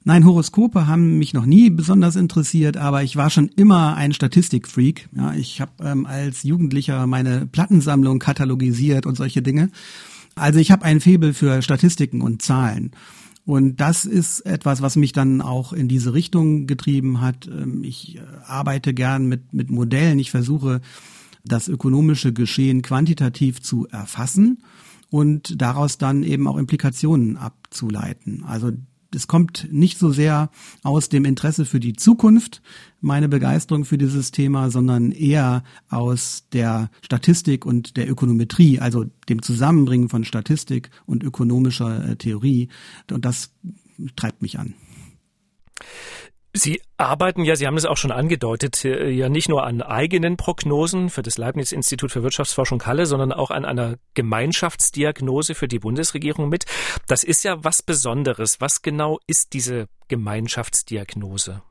Nein, 0.08 0.24
Horoskope 0.24 0.86
haben 0.86 1.18
mich 1.18 1.34
noch 1.34 1.48
nie 1.48 1.72
besonders 1.72 2.16
interessiert, 2.16 2.78
aber 2.78 3.02
ich 3.02 3.16
war 3.16 3.32
schon 3.32 3.48
immer 3.48 3.96
ein 3.96 4.14
Statistikfreak. 4.14 5.10
Ja, 5.16 5.34
ich 5.34 5.62
habe 5.62 5.72
ähm, 5.84 6.06
als 6.06 6.44
Jugendlicher 6.44 7.08
meine 7.08 7.48
Plattensammlung 7.48 8.20
katalogisiert 8.20 9.08
und 9.08 9.18
solche 9.18 9.42
Dinge. 9.42 9.72
Also 10.36 10.60
ich 10.60 10.70
habe 10.70 10.86
ein 10.86 11.00
Febel 11.00 11.34
für 11.34 11.64
Statistiken 11.64 12.22
und 12.22 12.44
Zahlen. 12.44 12.92
Und 13.46 13.82
das 13.82 14.06
ist 14.06 14.42
etwas, 14.42 14.84
was 14.84 14.96
mich 14.96 15.12
dann 15.12 15.42
auch 15.42 15.74
in 15.74 15.88
diese 15.88 16.14
Richtung 16.14 16.68
getrieben 16.68 17.20
hat. 17.20 17.48
Ähm, 17.48 17.84
ich 17.84 18.18
äh, 18.18 18.22
arbeite 18.46 18.94
gern 18.94 19.26
mit, 19.26 19.54
mit 19.54 19.72
Modellen. 19.72 20.20
Ich 20.20 20.30
versuche, 20.30 20.82
das 21.44 21.68
ökonomische 21.68 22.32
Geschehen 22.32 22.84
quantitativ 22.84 23.60
zu 23.60 23.88
erfassen 23.88 24.60
und 25.10 25.60
daraus 25.60 25.98
dann 25.98 26.22
eben 26.22 26.48
auch 26.48 26.58
Implikationen 26.58 27.38
abzuleiten. 27.38 28.44
Also 28.44 28.72
es 29.16 29.28
kommt 29.28 29.68
nicht 29.72 29.98
so 29.98 30.12
sehr 30.12 30.50
aus 30.84 31.10
dem 31.10 31.26
Interesse 31.26 31.66
für 31.66 31.80
die 31.80 31.94
Zukunft, 31.94 32.62
meine 33.02 33.30
Begeisterung 33.30 33.86
für 33.86 33.98
dieses 33.98 34.32
Thema, 34.32 34.70
sondern 34.70 35.12
eher 35.12 35.64
aus 35.90 36.46
der 36.52 36.90
Statistik 37.02 37.66
und 37.66 37.98
der 37.98 38.10
Ökonometrie, 38.10 38.80
also 38.80 39.06
dem 39.30 39.42
Zusammenbringen 39.42 40.10
von 40.10 40.24
Statistik 40.24 40.90
und 41.06 41.24
ökonomischer 41.24 42.10
äh, 42.10 42.16
Theorie. 42.16 42.70
Und 43.12 43.26
das 43.26 43.52
treibt 44.16 44.42
mich 44.42 44.60
an. 44.60 44.74
Sie 46.58 46.80
arbeiten 46.96 47.44
ja, 47.44 47.58
Sie 47.58 47.68
haben 47.68 47.76
es 47.76 47.84
auch 47.84 47.98
schon 47.98 48.14
angedeutet, 48.14 48.86
äh, 48.86 49.10
ja 49.10 49.28
nicht 49.28 49.50
nur 49.50 49.66
an 49.66 49.82
eigenen 49.82 50.38
Prognosen 50.38 51.10
für 51.10 51.22
das 51.22 51.38
Leibniz-Institut 51.38 52.14
für 52.14 52.24
Wirtschaftsforschung 52.24 52.82
Halle, 52.86 53.06
sondern 53.06 53.34
auch 53.34 53.52
an 53.52 53.66
einer 53.66 53.98
Gemeinschaftsdiagnose 54.14 55.54
für 55.54 55.68
die 55.68 55.80
Bundesregierung 55.80 56.48
mit. 56.48 56.64
Das 57.08 57.26
ist 57.26 57.44
ja 57.44 57.62
was 57.66 57.84
Besonderes. 57.84 58.62
Was 58.62 58.82
genau 58.82 59.20
ist 59.28 59.52
diese 59.52 59.88
Gemeinschaftsdiagnose? 60.08 61.62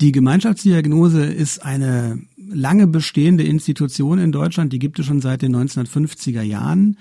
Die 0.00 0.10
Gemeinschaftsdiagnose 0.10 1.24
ist 1.24 1.60
eine 1.60 2.20
lange 2.36 2.88
bestehende 2.88 3.44
Institution 3.44 4.18
in 4.18 4.32
Deutschland, 4.32 4.72
die 4.72 4.80
gibt 4.80 4.98
es 4.98 5.06
schon 5.06 5.20
seit 5.20 5.42
den 5.42 5.54
1950er 5.54 6.42
Jahren. 6.42 6.98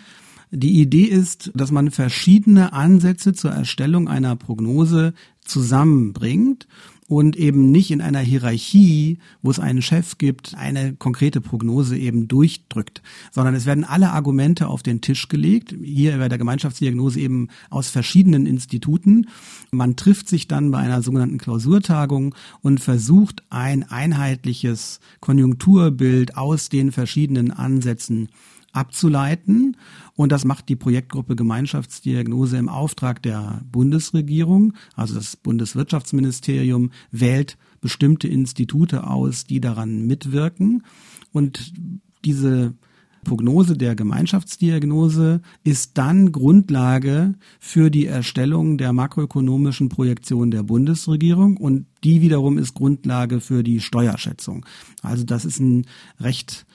Die 0.52 0.80
Idee 0.80 1.06
ist, 1.06 1.52
dass 1.56 1.72
man 1.72 1.90
verschiedene 1.90 2.72
Ansätze 2.72 3.34
zur 3.34 3.52
Erstellung 3.52 4.08
einer 4.08 4.36
Prognose 4.36 5.14
zusammenbringt 5.42 6.68
und 7.08 7.36
eben 7.36 7.72
nicht 7.72 7.92
in 7.92 8.02
einer 8.02 8.20
Hierarchie, 8.20 9.20
wo 9.44 9.52
es 9.52 9.60
einen 9.60 9.82
Chef 9.82 10.18
gibt, 10.18 10.56
eine 10.56 10.96
konkrete 10.96 11.40
Prognose 11.40 11.98
eben 11.98 12.28
durchdrückt, 12.28 13.04
sondern 13.32 13.54
es 13.54 13.66
werden 13.66 13.84
alle 13.84 14.12
Argumente 14.12 14.68
auf 14.68 14.82
den 14.82 15.02
Tisch 15.02 15.28
gelegt, 15.28 15.76
hier 15.84 16.18
bei 16.18 16.30
der 16.30 16.40
Gemeinschaftsdiagnose 16.40 17.20
eben 17.20 17.50
aus 17.70 17.90
verschiedenen 17.90 18.48
Instituten. 18.48 19.28
Man 19.72 19.96
trifft 19.96 20.28
sich 20.30 20.48
dann 20.48 20.72
bei 20.72 20.80
einer 20.80 21.04
sogenannten 21.04 21.38
Klausurtagung 21.38 22.34
und 22.62 22.80
versucht 22.80 23.44
ein 23.52 23.84
einheitliches 23.84 25.00
Konjunkturbild 25.20 26.38
aus 26.38 26.70
den 26.70 26.92
verschiedenen 26.92 27.52
Ansätzen 27.52 28.30
abzuleiten. 28.76 29.78
Und 30.16 30.32
das 30.32 30.46
macht 30.46 30.70
die 30.70 30.76
Projektgruppe 30.76 31.36
Gemeinschaftsdiagnose 31.36 32.58
im 32.58 32.70
Auftrag 32.70 33.22
der 33.22 33.62
Bundesregierung. 33.72 34.74
Also 34.96 35.16
das 35.16 35.36
Bundeswirtschaftsministerium 35.36 36.92
wählt 37.12 37.58
bestimmte 37.82 38.28
Institute 38.28 39.06
aus, 39.06 39.46
die 39.46 39.62
daran 39.62 40.06
mitwirken. 40.08 40.84
Und 41.32 41.74
diese 42.24 42.74
Prognose 43.26 43.76
der 43.76 43.96
Gemeinschaftsdiagnose 43.96 45.42
ist 45.66 45.98
dann 45.98 46.32
Grundlage 46.32 47.34
für 47.60 47.90
die 47.90 48.06
Erstellung 48.06 48.78
der 48.78 48.94
makroökonomischen 48.94 49.90
Projektion 49.90 50.52
der 50.52 50.64
Bundesregierung 50.64 51.58
und 51.58 51.88
die 52.06 52.22
wiederum 52.22 52.58
ist 52.58 52.76
Grundlage 52.76 53.42
für 53.42 53.64
die 53.64 53.82
Steuerschätzung. 53.82 54.66
Also 55.02 55.26
das 55.26 55.44
ist 55.44 55.60
ein 55.60 55.86
recht 56.20 56.66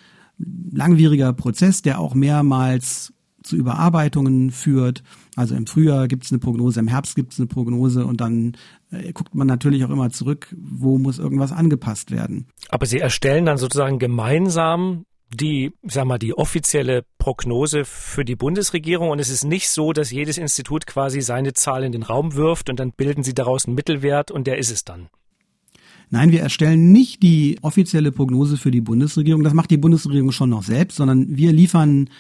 langwieriger 0.73 1.33
Prozess, 1.33 1.83
der 1.83 2.01
auch 2.01 2.15
mehrmals 2.15 3.13
zu 3.43 3.57
Überarbeitungen 3.57 4.51
führt. 4.51 5.03
Also 5.37 5.55
im 5.55 5.67
Frühjahr 5.67 6.09
gibt 6.09 6.25
es 6.25 6.33
eine 6.33 6.39
Prognose, 6.39 6.81
im 6.81 6.89
Herbst 6.89 7.17
gibt 7.17 7.33
es 7.33 7.39
eine 7.39 7.47
Prognose 7.47 8.05
und 8.05 8.21
dann 8.21 8.57
äh, 8.91 9.13
guckt 9.13 9.35
man 9.35 9.47
natürlich 9.47 9.85
auch 9.85 9.91
immer 9.91 10.11
zurück, 10.11 10.55
wo 10.59 10.99
muss 10.99 11.19
irgendwas 11.19 11.53
angepasst 11.53 12.11
werden. 12.11 12.47
Aber 12.69 12.87
Sie 12.87 12.99
erstellen 12.99 13.47
dann 13.47 13.57
sozusagen 13.57 13.99
gemeinsam 13.99 15.05
die, 15.33 15.73
sag 15.85 16.07
mal, 16.07 16.19
die 16.19 16.37
offizielle 16.37 17.05
Prognose 17.19 17.85
für 17.85 18.25
die 18.25 18.37
Bundesregierung 18.37 19.11
und 19.11 19.21
es 19.21 19.31
ist 19.31 19.45
nicht 19.45 19.71
so, 19.71 19.93
dass 19.93 20.11
jedes 20.11 20.39
Institut 20.39 20.87
quasi 20.87 21.21
seine 21.21 21.53
Zahl 21.53 21.85
in 21.85 21.93
den 21.93 22.03
Raum 22.03 22.35
wirft 22.35 22.69
und 22.69 22.81
dann 22.81 22.93
bilden 22.93 23.23
sie 23.23 23.35
daraus 23.35 23.67
einen 23.67 23.77
Mittelwert 23.77 24.31
und 24.31 24.47
der 24.47 24.59
ist 24.59 24.71
es 24.71 24.85
dann. 24.85 25.09
Nein, 26.11 26.33
wir 26.33 26.41
erstellen 26.41 26.91
nicht 26.91 27.23
die 27.23 27.59
offizielle 27.63 28.11
Prognose 28.11 28.57
für 28.57 28.73
die 28.73 28.81
Bundesregierung. 28.81 29.45
Das 29.45 29.55
macht 29.55 29.71
die 29.71 29.77
Bundesregierung 29.77 30.33
schon 30.33 30.51
noch 30.51 30.65
selbst, 30.65 30.97
sondern 30.97 31.37
wir 31.37 31.53
liefern 31.53 32.11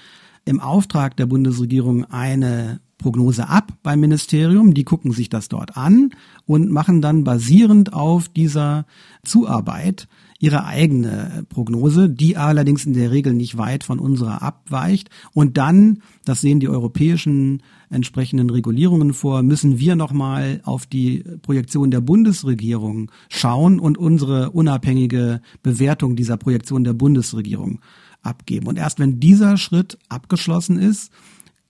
im 0.44 0.60
Auftrag 0.60 1.16
der 1.16 1.26
Bundesregierung 1.26 2.04
eine 2.04 2.80
Prognose 3.00 3.48
ab 3.48 3.72
beim 3.82 4.00
Ministerium. 4.00 4.74
Die 4.74 4.84
gucken 4.84 5.12
sich 5.12 5.28
das 5.28 5.48
dort 5.48 5.76
an 5.76 6.10
und 6.46 6.70
machen 6.70 7.02
dann 7.02 7.24
basierend 7.24 7.92
auf 7.92 8.28
dieser 8.28 8.86
Zuarbeit 9.24 10.06
ihre 10.38 10.64
eigene 10.64 11.44
Prognose, 11.50 12.08
die 12.08 12.36
allerdings 12.36 12.86
in 12.86 12.94
der 12.94 13.10
Regel 13.10 13.34
nicht 13.34 13.58
weit 13.58 13.84
von 13.84 13.98
unserer 13.98 14.42
abweicht. 14.42 15.10
Und 15.34 15.58
dann, 15.58 16.02
das 16.24 16.40
sehen 16.40 16.60
die 16.60 16.68
europäischen 16.68 17.62
entsprechenden 17.90 18.48
Regulierungen 18.48 19.12
vor, 19.12 19.42
müssen 19.42 19.78
wir 19.78 19.96
nochmal 19.96 20.62
auf 20.64 20.86
die 20.86 21.24
Projektion 21.42 21.90
der 21.90 22.00
Bundesregierung 22.00 23.10
schauen 23.28 23.78
und 23.78 23.98
unsere 23.98 24.50
unabhängige 24.50 25.42
Bewertung 25.62 26.16
dieser 26.16 26.38
Projektion 26.38 26.84
der 26.84 26.94
Bundesregierung 26.94 27.80
abgeben. 28.22 28.66
Und 28.66 28.78
erst 28.78 28.98
wenn 28.98 29.20
dieser 29.20 29.58
Schritt 29.58 29.98
abgeschlossen 30.08 30.78
ist, 30.78 31.10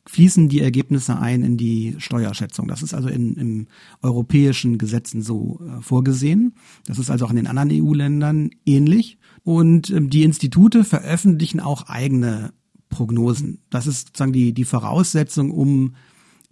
fließen 0.06 0.48
die 0.48 0.60
Ergebnisse 0.60 1.18
ein 1.18 1.42
in 1.42 1.56
die 1.56 1.94
Steuerschätzung. 1.98 2.66
Das 2.68 2.82
ist 2.82 2.94
also 2.94 3.08
in, 3.08 3.34
in 3.34 3.68
europäischen 4.02 4.78
Gesetzen 4.78 5.22
so 5.22 5.60
äh, 5.60 5.82
vorgesehen. 5.82 6.54
Das 6.86 6.98
ist 6.98 7.10
also 7.10 7.26
auch 7.26 7.30
in 7.30 7.36
den 7.36 7.46
anderen 7.46 7.70
EU-Ländern 7.70 8.50
ähnlich. 8.64 9.18
Und 9.42 9.90
ähm, 9.90 10.10
die 10.10 10.24
Institute 10.24 10.84
veröffentlichen 10.84 11.60
auch 11.60 11.88
eigene 11.88 12.52
Prognosen. 12.88 13.60
Das 13.70 13.86
ist 13.86 14.08
sozusagen 14.08 14.32
die, 14.32 14.52
die 14.52 14.64
Voraussetzung, 14.64 15.50
um 15.50 15.94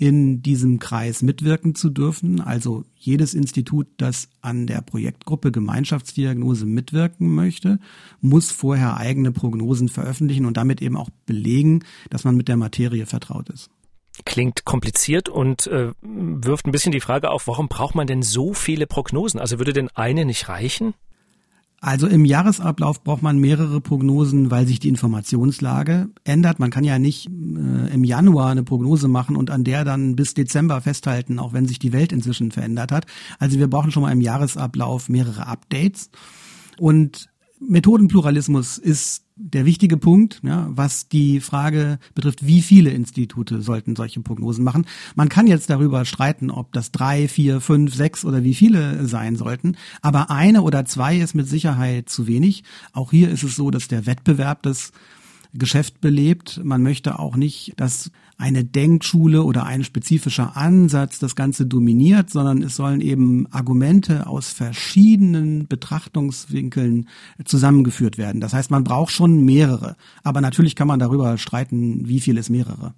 in 0.00 0.42
diesem 0.42 0.78
Kreis 0.78 1.22
mitwirken 1.22 1.74
zu 1.74 1.90
dürfen. 1.90 2.40
Also 2.40 2.84
jedes 2.94 3.34
Institut, 3.34 3.88
das 3.96 4.28
an 4.40 4.68
der 4.68 4.80
Projektgruppe 4.80 5.50
Gemeinschaftsdiagnose 5.50 6.66
mitwirken 6.66 7.34
möchte, 7.34 7.80
muss 8.20 8.52
vorher 8.52 8.96
eigene 8.96 9.32
Prognosen 9.32 9.88
veröffentlichen 9.88 10.46
und 10.46 10.56
damit 10.56 10.80
eben 10.80 10.96
auch 10.96 11.11
belegen, 11.26 11.84
dass 12.11 12.22
man 12.22 12.37
mit 12.37 12.46
der 12.46 12.56
Materie 12.56 13.06
vertraut 13.06 13.50
ist. 13.50 13.70
Klingt 14.24 14.64
kompliziert 14.64 15.28
und 15.28 15.66
äh, 15.66 15.90
wirft 16.00 16.66
ein 16.66 16.72
bisschen 16.72 16.92
die 16.92 17.00
Frage 17.00 17.30
auf, 17.30 17.48
warum 17.48 17.66
braucht 17.66 17.96
man 17.96 18.06
denn 18.06 18.22
so 18.22 18.54
viele 18.54 18.87
Prognosen? 18.87 19.40
Also 19.40 19.58
würde 19.58 19.72
denn 19.72 19.90
eine 19.94 20.24
nicht 20.24 20.48
reichen? 20.48 20.94
Also 21.80 22.08
im 22.08 22.24
Jahresablauf 22.24 23.04
braucht 23.04 23.22
man 23.22 23.38
mehrere 23.38 23.80
Prognosen, 23.80 24.50
weil 24.50 24.66
sich 24.66 24.80
die 24.80 24.88
Informationslage 24.88 26.08
ändert. 26.24 26.58
Man 26.58 26.70
kann 26.70 26.82
ja 26.82 26.98
nicht 26.98 27.28
äh, 27.28 27.94
im 27.94 28.02
Januar 28.02 28.50
eine 28.50 28.64
Prognose 28.64 29.06
machen 29.06 29.36
und 29.36 29.50
an 29.50 29.62
der 29.62 29.84
dann 29.84 30.16
bis 30.16 30.34
Dezember 30.34 30.80
festhalten, 30.80 31.38
auch 31.38 31.52
wenn 31.52 31.66
sich 31.66 31.78
die 31.78 31.92
Welt 31.92 32.12
inzwischen 32.12 32.50
verändert 32.50 32.90
hat. 32.90 33.06
Also 33.38 33.60
wir 33.60 33.70
brauchen 33.70 33.92
schon 33.92 34.02
mal 34.02 34.10
im 34.10 34.20
Jahresablauf 34.20 35.08
mehrere 35.08 35.46
Updates. 35.46 36.10
Und 36.78 37.28
Methodenpluralismus 37.60 38.78
ist 38.78 39.24
der 39.38 39.64
wichtige 39.64 39.96
Punkt, 39.96 40.40
ja, 40.42 40.68
was 40.70 41.09
die 41.09 41.40
Frage 41.40 41.98
betrifft, 42.14 42.46
wie 42.46 42.61
viele 42.61 42.90
Institute 42.90 43.62
sollten 43.62 43.96
solche 43.96 44.20
Prognosen 44.20 44.64
machen. 44.64 44.87
Man 45.14 45.29
kann 45.29 45.46
jetzt 45.46 45.70
darüber 45.70 46.05
streiten, 46.05 46.51
ob 46.51 46.72
das 46.72 46.90
drei, 46.90 47.29
vier, 47.29 47.61
fünf, 47.61 47.94
sechs 47.94 48.24
oder 48.24 48.42
wie 48.42 48.55
viele 48.55 49.07
sein 49.07 49.37
sollten, 49.37 49.77
aber 50.03 50.31
eine 50.31 50.62
oder 50.62 50.85
zwei 50.85 51.16
ist 51.16 51.35
mit 51.35 51.48
Sicherheit 51.48 52.09
zu 52.09 52.27
wenig. 52.27 52.64
Auch 52.92 53.12
hier 53.12 53.31
ist 53.31 53.44
es 53.44 53.57
so, 53.57 53.70
dass 53.70 53.88
der 53.88 54.07
Wettbewerb 54.07 54.62
des 54.62 54.92
Geschäft 55.54 56.00
belebt. 56.00 56.61
Man 56.62 56.82
möchte 56.82 57.18
auch 57.18 57.37
nicht, 57.37 57.72
dass 57.76 58.11
eine 58.37 58.64
Denkschule 58.64 59.42
oder 59.42 59.66
ein 59.66 59.82
spezifischer 59.82 60.56
Ansatz 60.56 61.18
das 61.18 61.34
Ganze 61.34 61.66
dominiert, 61.66 62.30
sondern 62.30 62.62
es 62.62 62.76
sollen 62.76 63.00
eben 63.00 63.46
Argumente 63.50 64.26
aus 64.26 64.50
verschiedenen 64.50 65.66
Betrachtungswinkeln 65.66 67.08
zusammengeführt 67.44 68.16
werden. 68.18 68.40
Das 68.40 68.54
heißt, 68.54 68.70
man 68.70 68.84
braucht 68.84 69.12
schon 69.12 69.44
mehrere. 69.44 69.96
Aber 70.22 70.40
natürlich 70.40 70.76
kann 70.76 70.88
man 70.88 71.00
darüber 71.00 71.37
streiten, 71.38 72.08
wie 72.08 72.20
viel 72.20 72.37
ist 72.37 72.50
mehrere. 72.50 72.94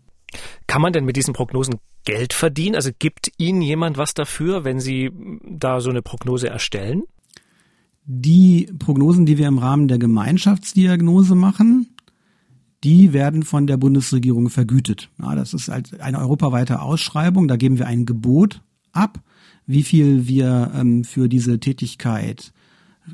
Kann 0.67 0.83
man 0.83 0.93
denn 0.93 1.05
mit 1.05 1.17
diesen 1.17 1.35
Prognosen 1.35 1.77
Geld 2.05 2.33
verdienen? 2.33 2.77
Also 2.77 2.91
gibt 2.99 3.33
Ihnen 3.39 3.63
jemand 3.63 3.99
was 3.99 4.15
dafür, 4.15 4.65
wenn 4.65 4.81
Sie 4.81 5.11
da 5.45 5.81
so 5.81 5.91
eine 5.91 6.03
Prognose 6.03 6.49
erstellen? 6.49 7.03
Die 8.05 8.69
Prognosen, 8.79 9.27
die 9.27 9.39
wir 9.39 9.47
im 9.47 9.59
Rahmen 9.59 9.89
der 9.89 9.99
Gemeinschaftsdiagnose 9.99 11.35
machen, 11.35 11.95
die 12.85 13.13
werden 13.13 13.43
von 13.43 13.67
der 13.67 13.77
Bundesregierung 13.77 14.49
vergütet. 14.49 15.11
Ja, 15.21 15.35
das 15.35 15.55
ist 15.55 15.69
halt 15.69 16.01
eine 16.01 16.19
europaweite 16.19 16.81
Ausschreibung, 16.81 17.49
da 17.49 17.57
geben 17.57 17.79
wir 17.79 17.87
ein 17.87 18.07
Gebot 18.07 18.63
ab, 18.93 19.21
wie 19.67 19.83
viel 19.83 20.27
wir 20.27 20.73
ähm, 20.75 21.05
für 21.05 21.29
diese 21.29 21.61
Tätigkeit 21.61 22.53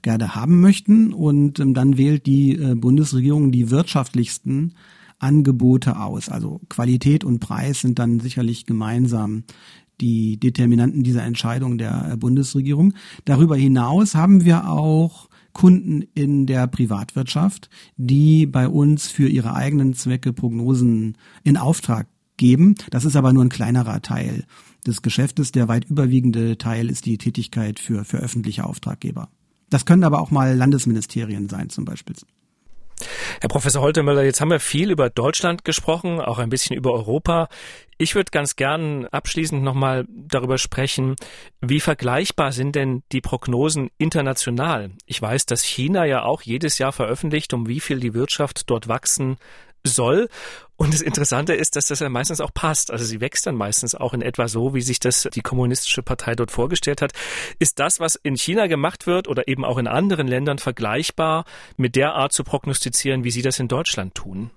gerne 0.03 0.35
haben 0.35 0.61
möchten 0.61 1.13
und 1.13 1.59
ähm, 1.59 1.75
dann 1.75 1.97
wählt 1.97 2.27
die 2.27 2.53
äh, 2.53 2.75
Bundesregierung 2.75 3.53
die 3.53 3.71
wirtschaftlichsten 3.71 4.75
Angebote 5.19 5.99
aus. 5.99 6.29
Also 6.29 6.61
Qualität 6.69 7.25
und 7.25 7.41
Preis 7.41 7.81
sind 7.81 7.99
dann 7.99 8.21
sicherlich 8.21 8.67
gemeinsam 8.67 9.45
die 10.01 10.39
Determinanten 10.39 11.03
dieser 11.03 11.23
Entscheidung 11.23 11.79
der 11.79 12.13
äh, 12.13 12.17
Bundesregierung. 12.17 12.95
Darüber 13.25 13.57
hinaus 13.57 14.15
haben 14.15 14.45
wir 14.45 14.69
auch 14.69 15.29
Kunden 15.57 16.03
in 16.13 16.45
der 16.45 16.67
Privatwirtschaft, 16.67 17.71
die 17.97 18.45
bei 18.45 18.69
uns 18.69 19.09
für 19.09 19.27
ihre 19.27 19.55
eigenen 19.55 19.95
Zwecke 19.95 20.35
Prognosen 20.35 21.17
in 21.45 21.57
Auftrag 21.57 22.09
geben. 22.37 22.75
Das 22.91 23.07
ist 23.07 23.17
aber 23.17 23.33
nur 23.33 23.43
ein 23.43 23.49
kleinerer 23.49 24.03
Teil 24.03 24.45
des 24.87 25.01
Geschäftes. 25.01 25.53
Der 25.53 25.67
weit 25.67 25.87
überwiegende 25.87 26.59
Teil 26.59 26.91
ist 26.91 27.07
die 27.07 27.17
Tätigkeit 27.17 27.81
für, 27.81 28.05
für 28.05 28.19
öffentliche 28.19 28.67
Auftraggeber. 28.67 29.31
Das 29.71 29.87
können 29.87 30.05
aber 30.05 30.21
auch 30.21 30.31
mal 30.31 30.55
Landesministerien 30.55 31.49
sein 31.49 31.71
zum 31.71 31.87
Beispiel. 31.87 32.17
Herr 33.41 33.49
Professor 33.49 33.83
Holtemöller, 33.83 34.25
jetzt 34.25 34.41
haben 34.41 34.51
wir 34.51 34.61
viel 34.61 34.91
über 34.91 35.11
Deutschland 35.11 35.65
gesprochen, 35.65 36.21
auch 36.21 36.39
ein 36.39 36.49
bisschen 36.49 36.77
über 36.77 36.93
Europa. 36.93 37.49
Ich 37.99 38.15
würde 38.15 38.31
ganz 38.31 38.57
gern 38.57 39.07
abschließend 39.07 39.63
nochmal 39.63 40.07
darüber 40.09 40.59
sprechen, 40.59 41.17
wie 41.61 41.81
vergleichbar 41.81 42.53
sind 42.53 42.75
denn 42.75 43.03
die 43.13 43.21
Prognosen 43.21 43.91
international? 43.99 44.91
Ich 45.07 45.21
weiß, 45.21 45.47
dass 45.47 45.63
China 45.63 46.05
ja 46.05 46.23
auch 46.23 46.43
jedes 46.43 46.79
Jahr 46.79 46.93
veröffentlicht, 46.93 47.55
um 47.55 47.69
wie 47.69 47.81
viel 47.81 48.01
die 48.01 48.15
Wirtschaft 48.15 48.69
dort 48.71 48.89
wachsen 48.89 49.37
soll. 49.87 50.29
Und 50.77 50.93
das 50.93 51.01
Interessante 51.01 51.55
ist, 51.55 51.75
dass 51.75 51.87
das 51.87 52.01
ja 52.01 52.09
meistens 52.09 52.41
auch 52.41 52.53
passt. 52.53 52.91
Also 52.91 53.05
sie 53.05 53.21
wächst 53.21 53.47
dann 53.47 53.55
meistens 53.55 53.95
auch 53.95 54.13
in 54.13 54.21
etwa 54.21 54.47
so, 54.47 54.75
wie 54.75 54.83
sich 54.83 55.01
das 55.01 55.27
die 55.35 55.41
kommunistische 55.41 56.03
Partei 56.03 56.35
dort 56.35 56.51
vorgestellt 56.51 57.01
hat. 57.01 57.13
Ist 57.59 57.79
das, 57.79 57.99
was 57.99 58.15
in 58.17 58.37
China 58.37 58.67
gemacht 58.67 59.07
wird 59.07 59.27
oder 59.27 59.49
eben 59.49 59.65
auch 59.65 59.79
in 59.79 59.87
anderen 59.87 60.29
Ländern 60.29 60.59
vergleichbar 60.59 61.45
mit 61.77 61.97
der 61.97 62.15
Art 62.15 62.33
zu 62.33 62.45
prognostizieren, 62.45 63.25
wie 63.25 63.31
Sie 63.31 63.43
das 63.43 63.59
in 63.59 63.69
Deutschland 63.69 64.15
tun? 64.15 64.51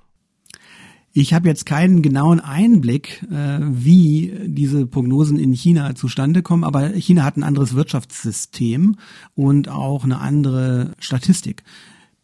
Ich 1.12 1.34
habe 1.34 1.48
jetzt 1.48 1.66
keinen 1.66 2.02
genauen 2.02 2.40
Einblick, 2.40 3.24
äh, 3.32 3.60
wie 3.62 4.32
diese 4.46 4.86
Prognosen 4.86 5.40
in 5.40 5.54
China 5.54 5.96
zustande 5.96 6.44
kommen, 6.44 6.64
aber 6.64 6.90
China 6.90 7.24
hat 7.24 7.36
ein 7.36 7.44
anderes 7.44 7.74
Wirtschaftssystem 7.74 8.96
und 9.34 9.70
auch 9.70 10.04
eine 10.04 10.20
andere 10.20 10.94
Statistik. 11.00 11.64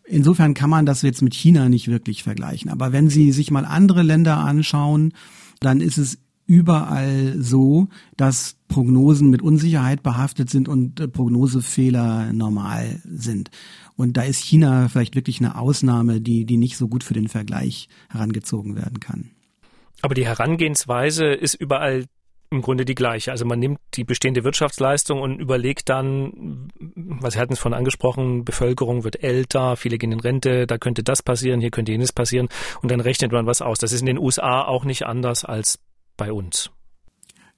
Insofern 0.07 0.53
kann 0.53 0.69
man 0.69 0.85
das 0.85 1.01
jetzt 1.01 1.21
mit 1.21 1.33
China 1.33 1.69
nicht 1.69 1.87
wirklich 1.87 2.23
vergleichen. 2.23 2.69
Aber 2.69 2.91
wenn 2.91 3.09
Sie 3.09 3.31
sich 3.31 3.51
mal 3.51 3.65
andere 3.65 4.03
Länder 4.03 4.37
anschauen, 4.37 5.13
dann 5.59 5.81
ist 5.81 5.97
es 5.97 6.19
überall 6.47 7.35
so, 7.39 7.87
dass 8.17 8.57
Prognosen 8.67 9.29
mit 9.29 9.41
Unsicherheit 9.41 10.03
behaftet 10.03 10.49
sind 10.49 10.67
und 10.67 10.99
äh, 10.99 11.07
Prognosefehler 11.07 12.33
normal 12.33 13.01
sind. 13.03 13.49
Und 13.95 14.17
da 14.17 14.23
ist 14.23 14.43
China 14.43 14.87
vielleicht 14.89 15.15
wirklich 15.15 15.39
eine 15.39 15.57
Ausnahme, 15.57 16.21
die, 16.21 16.45
die 16.45 16.57
nicht 16.57 16.77
so 16.77 16.87
gut 16.87 17.03
für 17.03 17.13
den 17.13 17.29
Vergleich 17.29 17.87
herangezogen 18.09 18.75
werden 18.75 18.99
kann. 18.99 19.31
Aber 20.01 20.13
die 20.13 20.25
Herangehensweise 20.25 21.25
ist 21.25 21.55
überall 21.55 22.05
im 22.55 22.61
Grunde 22.61 22.85
die 22.85 22.95
gleiche. 22.95 23.31
Also 23.31 23.45
man 23.45 23.59
nimmt 23.59 23.79
die 23.93 24.03
bestehende 24.03 24.43
Wirtschaftsleistung 24.43 25.21
und 25.21 25.39
überlegt 25.39 25.89
dann, 25.89 26.69
was 26.95 27.37
hatten 27.37 27.53
es 27.53 27.59
von 27.59 27.73
angesprochen, 27.73 28.45
Bevölkerung 28.45 29.03
wird 29.03 29.21
älter, 29.21 29.75
viele 29.75 29.97
gehen 29.97 30.11
in 30.11 30.19
Rente, 30.19 30.65
da 30.67 30.77
könnte 30.77 31.03
das 31.03 31.21
passieren, 31.21 31.61
hier 31.61 31.71
könnte 31.71 31.91
jenes 31.91 32.11
passieren 32.11 32.47
und 32.81 32.91
dann 32.91 32.99
rechnet 32.99 33.31
man 33.31 33.45
was 33.45 33.61
aus. 33.61 33.77
Das 33.79 33.91
ist 33.91 34.01
in 34.01 34.07
den 34.07 34.17
USA 34.17 34.63
auch 34.63 34.85
nicht 34.85 35.05
anders 35.05 35.45
als 35.45 35.79
bei 36.17 36.31
uns. 36.31 36.71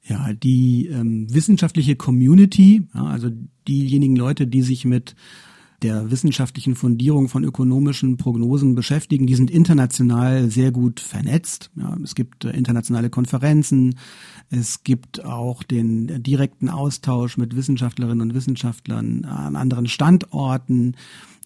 Ja, 0.03 0.31
die 0.33 0.88
ähm, 0.88 1.27
wissenschaftliche 1.33 1.95
Community, 1.95 2.88
ja, 2.93 3.03
also 3.03 3.29
diejenigen 3.67 4.15
Leute, 4.15 4.47
die 4.47 4.62
sich 4.62 4.86
mit 4.86 5.15
der 5.83 6.09
wissenschaftlichen 6.09 6.75
Fundierung 6.75 7.29
von 7.29 7.43
ökonomischen 7.43 8.17
Prognosen 8.17 8.73
beschäftigen. 8.73 9.27
Die 9.27 9.35
sind 9.35 9.51
international 9.51 10.49
sehr 10.49 10.71
gut 10.71 10.99
vernetzt. 10.99 11.69
Ja, 11.75 11.95
es 12.03 12.15
gibt 12.15 12.45
äh, 12.45 12.49
internationale 12.49 13.09
Konferenzen. 13.09 13.95
Es 14.49 14.83
gibt 14.83 15.23
auch 15.23 15.61
den 15.61 16.23
direkten 16.23 16.69
Austausch 16.69 17.37
mit 17.37 17.55
Wissenschaftlerinnen 17.55 18.21
und 18.21 18.33
Wissenschaftlern 18.33 19.25
an 19.25 19.55
anderen 19.55 19.87
Standorten. 19.87 20.95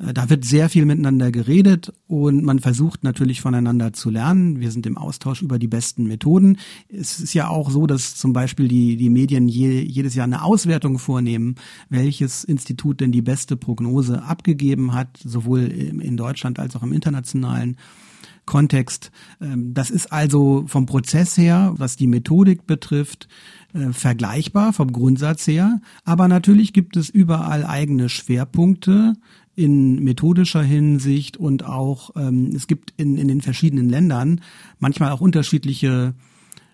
Äh, 0.02 0.14
da 0.14 0.30
wird 0.30 0.46
sehr 0.46 0.70
viel 0.70 0.86
miteinander 0.86 1.32
geredet 1.32 1.94
und 2.08 2.44
man 2.44 2.60
versucht 2.60 3.04
natürlich 3.04 3.42
voneinander 3.42 3.94
zu 3.94 4.10
lernen. 4.10 4.60
Wir 4.60 4.72
sind 4.72 4.86
im 4.86 4.98
Austausch 4.98 5.42
über 5.42 5.60
die 5.60 5.68
besten 5.68 6.06
Methoden. 6.06 6.58
Es 6.90 7.20
ist 7.20 7.34
ja 7.34 7.48
auch 7.48 7.70
so, 7.70 7.88
dass 7.88 8.16
zum 8.16 8.34
Beispiel 8.34 8.68
die, 8.68 8.98
die 8.98 9.10
Medien 9.10 9.48
je, 9.48 9.82
jedes 9.82 10.16
Jahr 10.16 10.26
eine 10.26 10.44
Auswertung 10.44 11.00
vornehmen, 11.00 11.56
welches 11.90 12.44
Institut 12.44 13.02
denn 13.02 13.12
die 13.12 13.22
beste 13.22 13.56
Prognose 13.56 14.24
abgegeben 14.24 14.94
hat, 14.94 15.18
sowohl 15.24 15.62
in 15.62 16.18
Deutschland 16.18 16.60
als 16.60 16.76
auch 16.76 16.84
im 16.84 16.94
internationalen. 16.94 17.78
Kontext. 18.46 19.12
Ähm, 19.40 19.74
das 19.74 19.90
ist 19.90 20.12
also 20.12 20.64
vom 20.68 20.86
Prozess 20.86 21.38
her, 21.38 21.74
was 21.78 21.96
die 21.96 22.08
Methodik 22.08 22.66
betrifft, 22.66 23.28
äh, 23.74 23.94
vergleichbar 23.94 24.74
vom 24.74 24.92
Grundsatz 24.92 25.48
her. 25.48 25.80
Aber 26.04 26.28
natürlich 26.28 26.74
gibt 26.74 26.98
es 26.98 27.10
überall 27.10 27.66
eigene 27.66 28.10
Schwerpunkte, 28.10 29.14
in 29.56 30.04
methodischer 30.04 30.64
Hinsicht 30.64 31.38
und 31.38 31.66
auch 31.66 32.12
ähm, 32.16 32.52
es 32.56 32.68
gibt 32.68 32.94
in, 32.98 33.18
in 33.18 33.28
den 33.28 33.42
verschiedenen 33.42 33.90
Ländern 33.90 34.42
manchmal 34.80 35.12
auch 35.12 35.22
unterschiedliche 35.22 36.14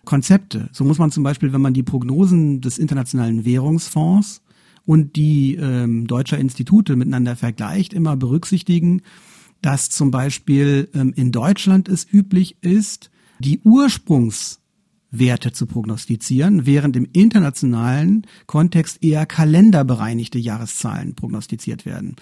Konzepte. 0.06 0.70
So 0.72 0.84
muss 0.84 1.00
man 1.00 1.12
zum 1.12 1.24
Beispiel, 1.24 1.54
wenn 1.54 1.62
man 1.62 1.74
die 1.74 1.84
Prognosen 1.84 2.62
des 2.62 2.78
Internationalen 2.78 3.46
Währungsfonds 3.46 4.42
und 4.86 5.16
die 5.16 5.56
ähm, 5.56 6.08
deutscher 6.08 6.38
Institute 6.38 6.96
miteinander 6.96 7.36
vergleicht, 7.36 7.94
immer 7.94 8.16
berücksichtigen, 8.16 9.02
dass 9.62 9.90
zum 9.90 10.12
Beispiel 10.12 10.90
ähm, 10.94 11.14
in 11.16 11.32
Deutschland 11.32 11.90
es 11.90 12.08
üblich 12.12 12.58
ist, 12.62 13.10
die 13.40 13.60
Ursprungs 13.64 14.60
Werte 15.10 15.54
zu 15.54 15.66
prognostizieren, 15.66 16.66
während 16.66 16.96
im 16.96 17.08
internationalen 17.14 18.28
Kontext 18.46 19.04
eher 19.04 19.26
kalenderbereinigte 19.26 20.38
Jahreszahlen 20.38 21.16
prognostiziert 21.16 21.86
werden. 21.86 22.16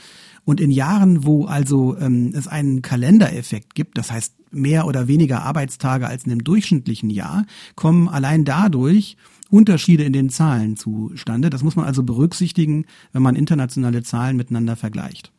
Und 0.46 0.62
in 0.62 0.72
Jahren, 0.72 1.26
wo 1.26 1.46
also 1.46 1.98
ähm, 1.98 2.32
es 2.36 2.48
einen 2.48 2.82
Kalendereffekt 2.82 3.76
gibt, 3.76 3.98
das 3.98 4.12
heißt 4.12 4.36
mehr 4.52 4.86
oder 4.86 5.08
weniger 5.08 5.44
Arbeitstage 5.44 6.08
als 6.08 6.26
in 6.26 6.32
einem 6.32 6.44
durchschnittlichen 6.44 7.10
Jahr, 7.10 7.46
kommen 7.76 8.08
allein 8.08 8.46
dadurch 8.46 9.18
Unterschiede 9.50 10.04
in 10.04 10.14
den 10.14 10.30
Zahlen 10.30 10.78
zustande. 10.78 11.50
Das 11.50 11.64
muss 11.64 11.76
man 11.76 11.86
also 11.86 12.04
berücksichtigen, 12.04 12.86
wenn 13.12 13.22
man 13.22 13.36
internationale 13.36 14.04
Zahlen 14.04 14.38
miteinander 14.38 14.76
vergleicht. 14.76 15.32